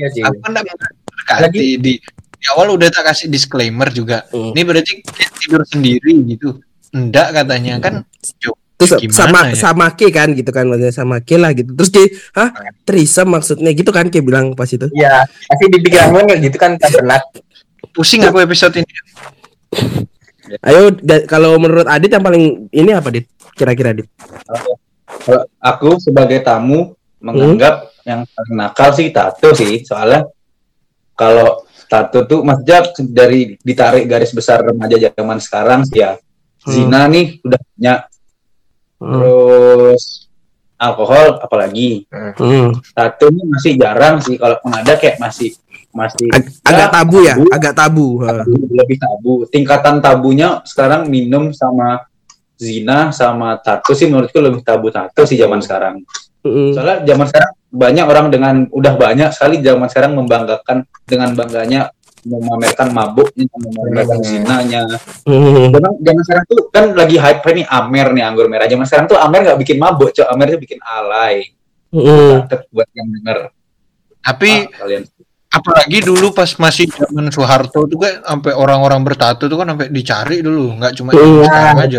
Iya. 0.00 0.32
Aku 0.32 0.40
kan 0.42 0.50
enggak 0.50 0.64
mendekati 0.66 1.64
di 1.78 1.92
di 2.36 2.46
awal 2.50 2.74
udah 2.74 2.88
tak 2.90 3.12
kasih 3.12 3.30
disclaimer 3.30 3.86
juga. 3.92 4.24
Hmm. 4.32 4.50
Ini 4.50 4.62
berarti 4.64 4.92
tidur 5.38 5.62
sendiri 5.62 6.10
gitu. 6.26 6.58
Enggak 6.96 7.36
katanya 7.36 7.76
kan. 7.76 7.94
Terus 8.76 8.92
Gimana 9.00 9.16
sama 9.16 9.40
ya? 9.48 9.54
sama 9.56 9.86
Ke 9.96 10.08
kan 10.12 10.28
gitu 10.36 10.50
kan 10.52 10.68
maksudnya 10.68 10.92
sama 10.92 11.16
Ke 11.24 11.36
lah 11.40 11.52
gitu. 11.52 11.72
Terus 11.72 11.90
dia, 11.92 12.04
"Hah? 12.36 12.52
Trisam 12.84 13.32
maksudnya 13.32 13.72
gitu 13.72 13.88
kan 13.88 14.08
Ke 14.08 14.20
bilang 14.20 14.52
pas 14.52 14.68
itu. 14.68 14.88
Iya, 14.92 15.24
pasti 15.48 15.64
di 15.68 15.78
kan 15.88 16.12
kayak 16.12 16.40
gitu 16.44 16.56
kan 16.60 16.76
kan 16.76 16.90
benar. 16.92 17.20
pusing 17.96 18.20
aku 18.20 18.44
episode 18.44 18.76
ini. 18.76 18.92
Ayo 20.60 20.92
kalau 21.24 21.56
menurut 21.56 21.88
Adit 21.88 22.12
yang 22.12 22.20
paling 22.20 22.68
ini 22.68 22.92
apa 22.92 23.08
Dit? 23.08 23.24
Kira-kira 23.56 23.96
Dit? 23.96 24.12
Kalau 25.24 25.48
aku 25.56 25.96
sebagai 25.96 26.44
tamu 26.44 26.92
menganggap 27.24 27.96
yang 28.04 28.28
paling 28.28 28.54
nakal 28.54 28.92
sih 28.92 29.08
tato 29.10 29.50
sih 29.56 29.82
soalnya 29.82 30.28
kalau 31.16 31.64
tato 31.88 32.22
tuh 32.28 32.44
maksudnya 32.44 32.86
dari 33.08 33.56
ditarik 33.58 34.04
garis 34.06 34.30
besar 34.30 34.62
remaja 34.62 35.10
zaman 35.10 35.40
sekarang 35.42 35.80
sih 35.88 36.04
ya 36.04 36.14
zina 36.66 37.06
nih 37.06 37.40
udah 37.40 37.60
banyak 37.60 38.00
Hmm. 38.96 39.12
terus 39.12 40.24
alkohol 40.74 41.36
apalagi 41.38 42.08
Hmm. 42.08 42.72
tato 42.90 43.28
ini 43.28 43.44
masih 43.46 43.72
jarang 43.76 44.18
sih 44.18 44.36
kalau 44.36 44.56
ada 44.62 44.92
kayak 44.94 45.16
masih 45.16 45.52
masih 45.92 46.28
Ag- 46.28 46.52
agak 46.62 46.88
tabu 46.90 47.18
ya, 47.20 47.34
agak 47.50 47.72
tabu. 47.72 48.20
Ha. 48.20 48.44
lebih 48.46 48.96
tabu 48.96 49.44
tingkatan 49.46 50.00
tabunya 50.00 50.60
sekarang 50.62 51.08
minum 51.08 51.52
sama 51.52 52.04
zina 52.54 53.12
sama 53.12 53.56
tato 53.56 53.92
sih 53.92 54.08
menurutku 54.08 54.40
lebih 54.40 54.60
tabu 54.60 54.88
tato 54.88 55.24
sih 55.24 55.36
zaman 55.36 55.60
sekarang 55.60 56.00
Mm-mm. 56.40 56.72
Soalnya 56.72 57.02
zaman 57.02 57.26
sekarang 57.26 57.52
banyak 57.68 58.06
orang 58.06 58.26
dengan 58.30 58.54
udah 58.70 58.94
banyak 58.94 59.28
sekali 59.28 59.58
zaman 59.60 59.90
sekarang 59.90 60.14
membanggakan 60.14 60.86
dengan 61.02 61.34
bangganya 61.34 61.90
memamerkan 62.26 62.88
mabuknya, 62.90 63.46
memamerkan 63.54 64.18
Hmm. 64.18 64.26
zinanya. 64.26 64.82
Mm. 65.22 65.70
Memang 65.70 65.94
zaman 66.02 66.22
sekarang 66.26 66.44
tuh 66.46 66.66
kan 66.68 66.84
lagi 66.92 67.16
hype 67.16 67.46
nih 67.46 67.66
Amer 67.66 68.06
nih 68.10 68.22
anggur 68.22 68.46
merah. 68.46 68.66
Zaman 68.66 68.82
sekarang 68.82 69.06
tuh 69.06 69.16
Amer 69.16 69.46
nggak 69.46 69.58
bikin 69.62 69.78
mabuk, 69.78 70.10
cok. 70.10 70.26
Amer 70.26 70.46
tuh 70.50 70.60
bikin 70.60 70.78
alay. 70.82 71.54
Mm. 71.94 72.50
Buat 72.70 72.88
yang 72.92 73.08
denger. 73.08 73.38
Tapi 74.20 74.50
Ah, 74.66 74.82
kalian. 74.82 75.02
apalagi 75.48 75.98
dulu 76.02 76.34
pas 76.34 76.50
masih 76.58 76.90
zaman 76.90 77.30
Soeharto 77.30 77.86
tuh 77.86 77.96
kan 77.96 78.18
sampai 78.20 78.52
orang-orang 78.52 79.00
bertato 79.00 79.46
tuh 79.46 79.54
kan 79.54 79.70
sampai 79.70 79.88
dicari 79.88 80.42
dulu, 80.42 80.74
nggak 80.76 80.92
cuma 80.92 81.14
Iya, 81.14 81.46
sekarang 81.46 81.76
aja. 81.78 81.98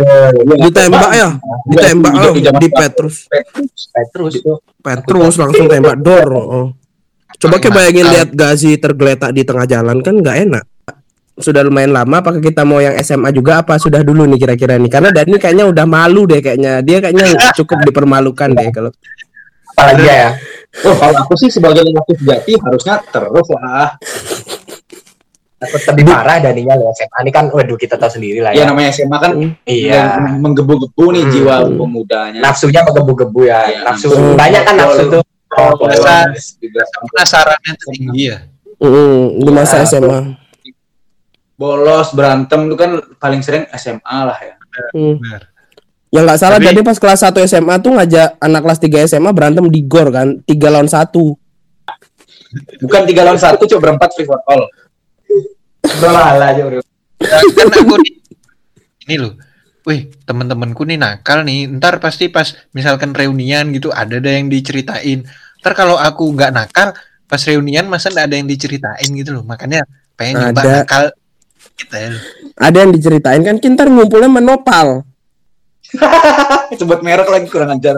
Ditembak 0.61 1.09
ya, 1.09 1.29
ditembak 1.65 2.13
Di-. 2.59 2.69
Petrus. 2.69 3.15
Petrus, 3.25 3.81
Petrus. 3.89 4.33
Petrus 4.83 5.35
langsung 5.39 5.65
tembak 5.65 5.97
dor. 5.97 6.27
Oh. 6.29 6.67
Coba 7.35 7.59
kayak 7.59 7.75
bayangin 7.75 8.07
lihat 8.07 8.29
Gazi 8.31 8.79
tergeletak 8.79 9.35
di 9.35 9.43
tengah 9.43 9.67
jalan 9.67 9.99
kan 9.99 10.15
nggak 10.15 10.37
enak. 10.47 10.63
Sudah 11.37 11.61
lumayan 11.61 11.93
lama 11.93 12.17
apakah 12.17 12.41
kita 12.41 12.65
mau 12.65 12.81
yang 12.81 12.97
SMA 12.97 13.29
juga 13.29 13.61
apa 13.61 13.77
sudah 13.77 14.01
dulu 14.01 14.25
nih 14.25 14.41
kira-kira 14.41 14.73
nih 14.79 14.89
karena 14.89 15.13
Dani 15.13 15.37
kayaknya 15.37 15.69
udah 15.69 15.85
malu 15.85 16.25
deh 16.25 16.41
kayaknya 16.41 16.81
dia 16.81 16.97
kayaknya 16.97 17.53
cukup 17.53 17.85
dipermalukan 17.85 18.57
deh 18.57 18.69
kalau 18.73 18.89
Apalagi 19.77 20.09
ya. 20.09 20.33
Oh, 20.81 20.97
kalau 20.97 21.13
aku 21.21 21.37
sih 21.37 21.53
sebagai 21.53 21.85
lelaki 21.85 22.17
sejati 22.17 22.57
harusnya 22.57 22.97
terus 23.07 23.45
lah. 23.53 23.93
Lebih 25.57 26.05
parah 26.05 26.37
Daninya 26.37 26.73
loh 26.73 26.93
SMA 26.93 27.17
ini 27.21 27.31
kan 27.33 27.49
waduh 27.49 27.73
kita 27.73 27.97
tahu 27.97 28.13
sendiri 28.13 28.41
lah 28.41 28.53
Ya 28.53 28.61
ya. 28.61 28.69
namanya 28.69 28.89
SMA 28.89 29.17
kan 29.17 29.31
Iya. 29.65 30.21
yang 30.21 30.37
menggebu-gebu 30.37 31.05
nih 31.13 31.23
Hmm. 31.25 31.33
jiwa 31.33 31.55
pemudanya. 31.65 32.39
Nafsunya 32.41 32.81
menggebu-gebu 32.81 33.39
ya. 33.45 33.59
Iya. 33.65 33.79
Nafsu 33.85 34.05
Hmm. 34.09 34.33
banyak 34.33 34.61
kan 34.61 34.73
nafsu 34.77 35.03
tuh. 35.09 35.21
Oh, 35.47 35.71
Masa- 35.79 36.27
juga 36.59 36.83
Penasarannya 37.07 37.71
tuh 37.79 37.89
tinggi 37.95 38.23
ya. 38.35 38.39
Mm, 38.77 39.41
di 39.41 39.51
masa 39.51 39.81
Ya, 39.81 39.87
SMA. 39.87 40.19
bolos 41.57 42.13
berantem 42.13 42.69
itu 42.69 42.75
kan 42.77 42.91
paling 43.17 43.41
sering 43.41 43.65
SMA 43.73 44.17
lah 44.27 44.37
ya. 44.37 44.53
Mm. 44.93 45.17
Benar. 45.17 45.41
Ya 46.07 46.19
nggak 46.23 46.39
salah 46.39 46.59
Tapi- 46.61 46.67
jadi 46.69 46.79
pas 46.85 46.97
kelas 46.99 47.19
1 47.19 47.41
SMA 47.43 47.75
tuh 47.79 47.91
ngajak 47.97 48.37
anak 48.37 48.61
kelas 48.63 48.79
3 48.79 48.97
SMA 49.03 49.31
berantem 49.33 49.65
di 49.67 49.81
gor 49.83 50.07
kan, 50.07 50.39
tiga 50.45 50.69
lawan 50.69 50.87
satu. 50.87 51.33
Bukan 52.79 53.01
tiga 53.03 53.27
lawan 53.27 53.35
satu, 53.35 53.67
coba 53.67 53.91
berempat 53.91 54.15
free 54.15 54.23
for 54.23 54.39
all. 54.47 54.63
Bermalah 56.03 56.51
aja 56.53 56.61
bro. 56.63 56.79
Ya, 57.17 57.37
kan 57.55 57.67
aku 57.73 57.95
ini 59.07 59.15
loh. 59.17 59.31
Wih, 59.87 60.11
teman-temanku 60.27 60.83
nih 60.83 60.99
nakal 60.99 61.47
nih. 61.47 61.71
Ntar 61.79 62.03
pasti 62.03 62.27
pas 62.27 62.51
misalkan 62.75 63.15
reunian 63.15 63.71
gitu 63.71 63.87
ada 63.95 64.19
ada 64.19 64.35
yang 64.35 64.51
diceritain. 64.51 65.23
Ntar 65.63 65.73
kalau 65.79 65.95
aku 65.95 66.27
nggak 66.35 66.51
nakal, 66.51 66.91
pas 67.23 67.39
reunian 67.47 67.87
masa 67.87 68.11
nggak 68.11 68.27
ada 68.27 68.35
yang 68.35 68.51
diceritain 68.51 69.07
gitu 69.15 69.31
loh. 69.31 69.47
Makanya 69.47 69.87
pengen 70.19 70.43
nyoba 70.43 70.59
Ada. 70.59 70.83
nakal 70.83 71.03
gitu 71.79 71.95
ya. 71.95 72.11
Ada 72.59 72.77
yang 72.83 72.91
diceritain 72.91 73.41
kan 73.47 73.63
kintar 73.63 73.87
ngumpulnya 73.87 74.27
menopal. 74.27 75.07
Sebut 76.75 76.99
merek 77.07 77.31
lagi 77.31 77.47
kurang 77.47 77.79
ajar. 77.79 77.95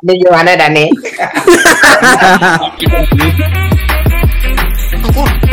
Ini 0.00 0.12
gimana 0.16 0.56
Dani? 0.56 0.88